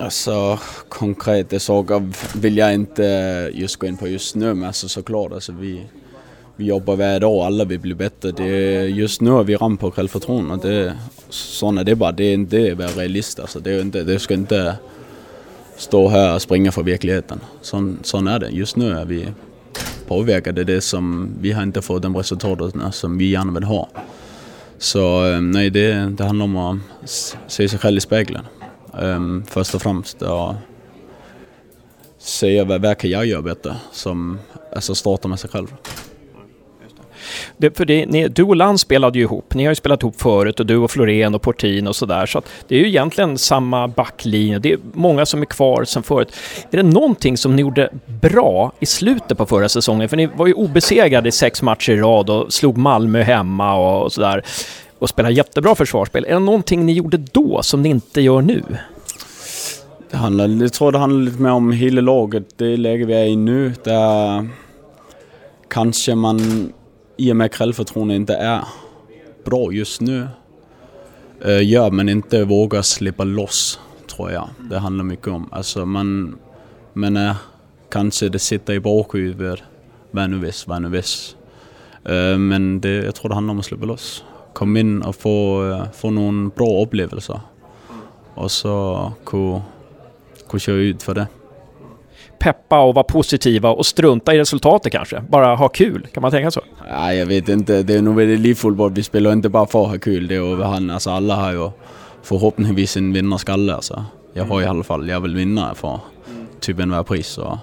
[0.00, 3.02] Alltså konkreta saker vill jag inte
[3.54, 5.82] just gå in på just nu, men alltså såklart, alltså vi,
[6.56, 8.32] vi jobbar varje dag och alla vill bli bättre.
[8.32, 10.68] Det just nu är vi ram på självförtroende.
[10.68, 10.92] Det,
[11.28, 12.12] sån är det bara.
[12.12, 13.40] Det är inte det att vara realist.
[13.40, 14.74] Alltså, det, är inte, det ska inte
[15.76, 17.40] stå här och springa för verkligheten.
[17.60, 18.48] Sån, sån är det.
[18.48, 19.28] Just nu är vi
[20.06, 20.64] påverkade.
[20.64, 23.88] Det som, vi har inte fått de resultaten som vi gärna vill ha.
[24.78, 26.78] Så eh, nej, det, det handlar om att
[27.46, 28.46] se sig själv i spegeln.
[28.92, 30.54] Um, först och främst och
[32.18, 33.76] se vad, vad kan jag göra bättre?
[33.92, 34.38] Som,
[34.74, 35.74] alltså starta med sig själv.
[37.56, 39.54] Det, för det, ni, du och Land spelade ju ihop.
[39.54, 42.26] Ni har ju spelat ihop förut och du och Florén och Portin och sådär.
[42.26, 44.58] Så att det är ju egentligen samma backlinje.
[44.58, 46.32] Det är många som är kvar sen förut.
[46.70, 50.08] Är det någonting som ni gjorde bra i slutet på förra säsongen?
[50.08, 54.04] För ni var ju obesegrade i sex matcher i rad och slog Malmö hemma och,
[54.04, 54.42] och sådär.
[54.98, 56.24] Och spelade jättebra försvarsspel.
[56.24, 58.62] Är det någonting ni gjorde då som ni inte gör nu?
[60.10, 62.58] Det handlar, jag tror det handlar lite mer om hela laget.
[62.58, 64.48] Det läge vi är i nu, där
[65.68, 66.72] kanske man
[67.16, 68.64] i och med självförtroende inte är
[69.44, 70.28] bra just nu.
[71.44, 73.80] Eh, gör man inte vågar släppa loss,
[74.16, 74.48] tror jag.
[74.70, 75.48] Det handlar mycket om.
[75.52, 76.38] Alltså man,
[76.92, 77.34] man är,
[77.90, 79.62] kanske det sitter i bakhuvudet.
[80.10, 81.36] Vad nu visst, vad nu visst.
[82.04, 84.24] Eh, men det, jag tror det handlar om att släppa loss.
[84.52, 87.40] Kom in och få, eh, få någon bra upplevelser.
[88.34, 89.62] Och så kunna
[90.48, 91.26] kunna köra ut för det.
[92.38, 95.20] Peppa och vara positiva och strunta i resultatet kanske?
[95.28, 96.60] Bara ha kul, kan man tänka så?
[96.90, 97.82] Nej, jag vet inte.
[97.82, 98.92] Det är nog väldigt livfotboll.
[98.92, 100.28] Vi spelar inte bara för att ha kul.
[100.28, 100.90] Det är över han.
[100.90, 101.70] Alltså alla har ju
[102.22, 103.74] förhoppningsvis en vinnarskalle.
[103.74, 104.04] Alltså.
[104.32, 106.00] Jag har i alla fall, jag vill vinna för
[106.60, 107.26] typ en pris.
[107.26, 107.58] Så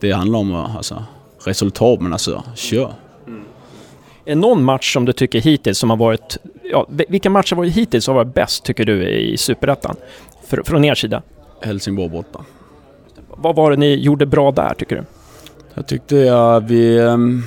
[0.00, 1.04] det handlar om alltså,
[1.44, 2.92] resultat, men alltså kör.
[4.24, 6.36] Är det någon match som du tycker hittills som har varit...
[6.62, 9.96] Ja, vilka matcher var det hittills som har varit bäst, tycker du, i Superettan?
[10.64, 11.22] Från er sida?
[11.62, 12.44] Helsingborg borta.
[13.36, 15.04] Vad var det ni gjorde bra där, tycker du?
[15.74, 17.42] Jag tyckte ja, vi, ehm,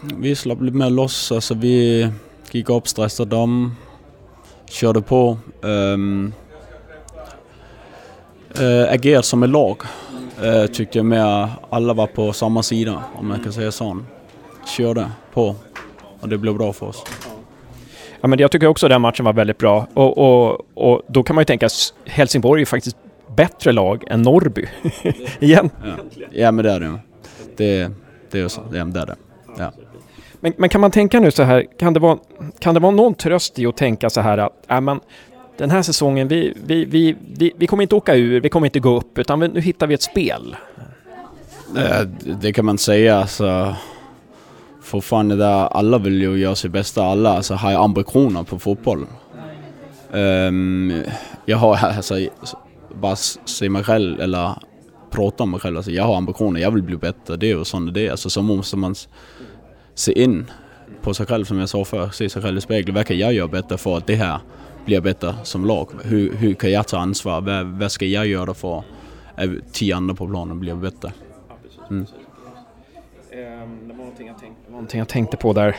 [0.00, 1.32] vi slapp lite mer loss.
[1.32, 2.08] Alltså vi
[2.50, 3.76] gick upp, stressade dem,
[4.70, 5.38] körde på.
[5.60, 6.32] Um,
[8.60, 9.82] uh, agerade som ett lag.
[10.44, 13.98] Uh, tyckte jag med alla var på samma sida, om man kan säga så.
[14.76, 15.54] Körde på
[16.20, 17.04] och det blev bra för oss.
[18.20, 19.86] Ja, men jag tycker också den matchen var väldigt bra.
[19.94, 22.96] Och, och, och då kan man ju tänka att Helsingborg är faktiskt
[23.36, 24.66] bättre lag än Norrby.
[25.40, 25.70] Igen.
[25.84, 25.96] Ja.
[26.30, 26.98] ja, men det är det.
[27.56, 27.90] Det,
[28.30, 28.60] det är så.
[28.70, 29.16] Det är det.
[29.58, 29.72] Ja.
[30.40, 32.18] Men, men kan man tänka nu så här, kan det vara,
[32.58, 35.00] kan det vara någon tröst i att tänka så här att äh, men,
[35.56, 38.80] den här säsongen, vi, vi, vi, vi, vi kommer inte åka ur, vi kommer inte
[38.80, 40.56] gå upp, utan vi, nu hittar vi ett spel.
[41.74, 42.08] Det,
[42.40, 43.18] det kan man säga.
[43.18, 43.76] Alltså,
[44.82, 47.04] fortfarande där, alla vill ju göra sitt bästa.
[47.04, 49.06] Alla alltså, har ambitioner på fotboll.
[50.12, 51.02] Um,
[51.44, 52.14] jag har alltså,
[53.00, 54.62] bara se mig själv, eller
[55.10, 55.76] prata om mig själv.
[55.76, 57.36] Alltså, jag har ambitioner, jag vill bli bättre.
[57.36, 58.10] Det ju sånt det är.
[58.10, 58.94] Alltså, så måste man
[59.94, 60.50] se in
[61.02, 62.94] på sig själv som jag sa förr, se sig själv i spegeln.
[62.94, 64.40] Vad kan jag göra bättre för att det här
[64.84, 65.90] blir bättre som lag?
[66.04, 67.40] Hur, hur kan jag ta ansvar?
[67.40, 68.78] Vad, vad ska jag göra för
[69.34, 71.12] att tio andra på planen blir bättre?
[71.90, 72.06] Mm.
[73.30, 75.76] Det var någonting jag tänkte på där.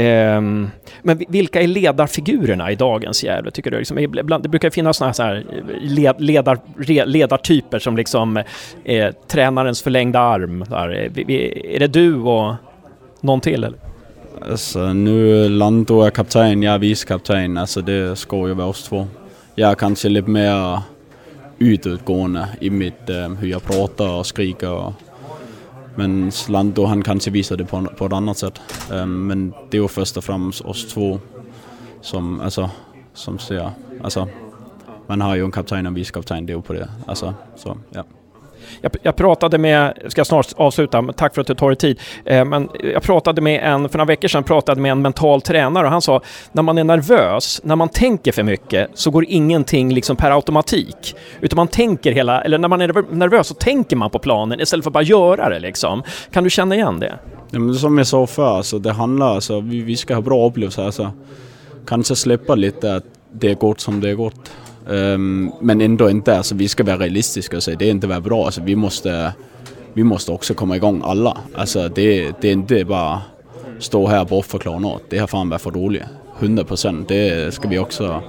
[0.00, 0.70] Um,
[1.02, 3.78] men vilka är ledarfigurerna i dagens Gävle, tycker du?
[3.78, 5.44] Liksom, ibland, det brukar finnas såna här
[5.80, 6.58] led, ledar,
[7.06, 8.42] ledartyper som liksom
[8.84, 10.64] är tränarens förlängda arm.
[10.68, 10.88] Där.
[10.88, 12.54] Eh, är det du och
[13.20, 13.64] någon till?
[13.64, 13.78] Eller?
[14.50, 17.58] Alltså, nu Lando är kapten, jag är vicekapten.
[17.58, 19.06] Alltså, det ska ju vara oss två.
[19.54, 20.80] Jag är kanske lite mer
[21.58, 24.70] utåtgående i mitt, eh, hur jag pratar och skriker.
[24.70, 24.92] Och
[25.94, 28.60] men Zlando han kanske visar det på, på ett annat sätt.
[28.90, 31.20] Um, men det är ju först och främst oss två
[32.00, 32.70] som, alltså,
[33.14, 33.70] som ser,
[34.02, 34.28] alltså,
[35.06, 36.88] man har ju en kapten och en vicekapten, det är ju på det.
[37.06, 38.04] Alltså, så, ja.
[38.80, 41.76] Jag, jag, pratade med, jag ska snart avsluta, men tack för att du tar dig
[41.76, 42.00] tid.
[42.24, 45.84] Eh, men jag pratade med en, för några veckor sedan pratade med en mental tränare
[45.84, 46.20] och han sa
[46.52, 51.16] när man är nervös, när man tänker för mycket så går ingenting liksom per automatik.
[51.40, 54.84] Utan man tänker hela, eller när man är nervös så tänker man på planen istället
[54.84, 56.02] för att bara göra det liksom.
[56.32, 57.18] Kan du känna igen det?
[57.50, 60.48] Ja, men som jag sa förr, alltså, det handlar alltså, vi, vi ska ha bra
[60.48, 60.82] upplevelser.
[60.82, 61.12] Alltså,
[61.86, 64.50] kanske släppa lite att det är gott som det är gott.
[64.86, 68.20] Um, men ändå inte, alltså, vi ska vara realistiska och säga det är inte vara
[68.20, 68.44] bra.
[68.44, 69.32] Alltså, vi, måste,
[69.92, 71.38] vi måste också komma igång alla.
[71.54, 73.22] Alltså, det, det är inte bara
[73.78, 75.02] stå här och bortförklara något.
[75.08, 76.02] Det har fan varit för dåligt.
[76.38, 77.08] 100 procent.
[77.08, 78.22] Det ska vi också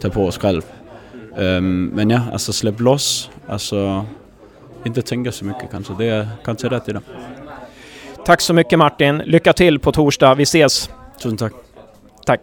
[0.00, 0.62] ta på oss själv.
[1.36, 3.30] Um, men ja, alltså släpp loss.
[3.48, 4.06] Alltså,
[4.84, 5.94] inte tänka så mycket kanske.
[5.98, 7.00] Det är kanske rätt i det.
[8.24, 9.18] Tack så mycket Martin.
[9.18, 10.34] Lycka till på torsdag.
[10.34, 10.90] Vi ses.
[11.22, 11.52] Tusen tack.
[12.26, 12.40] Tack.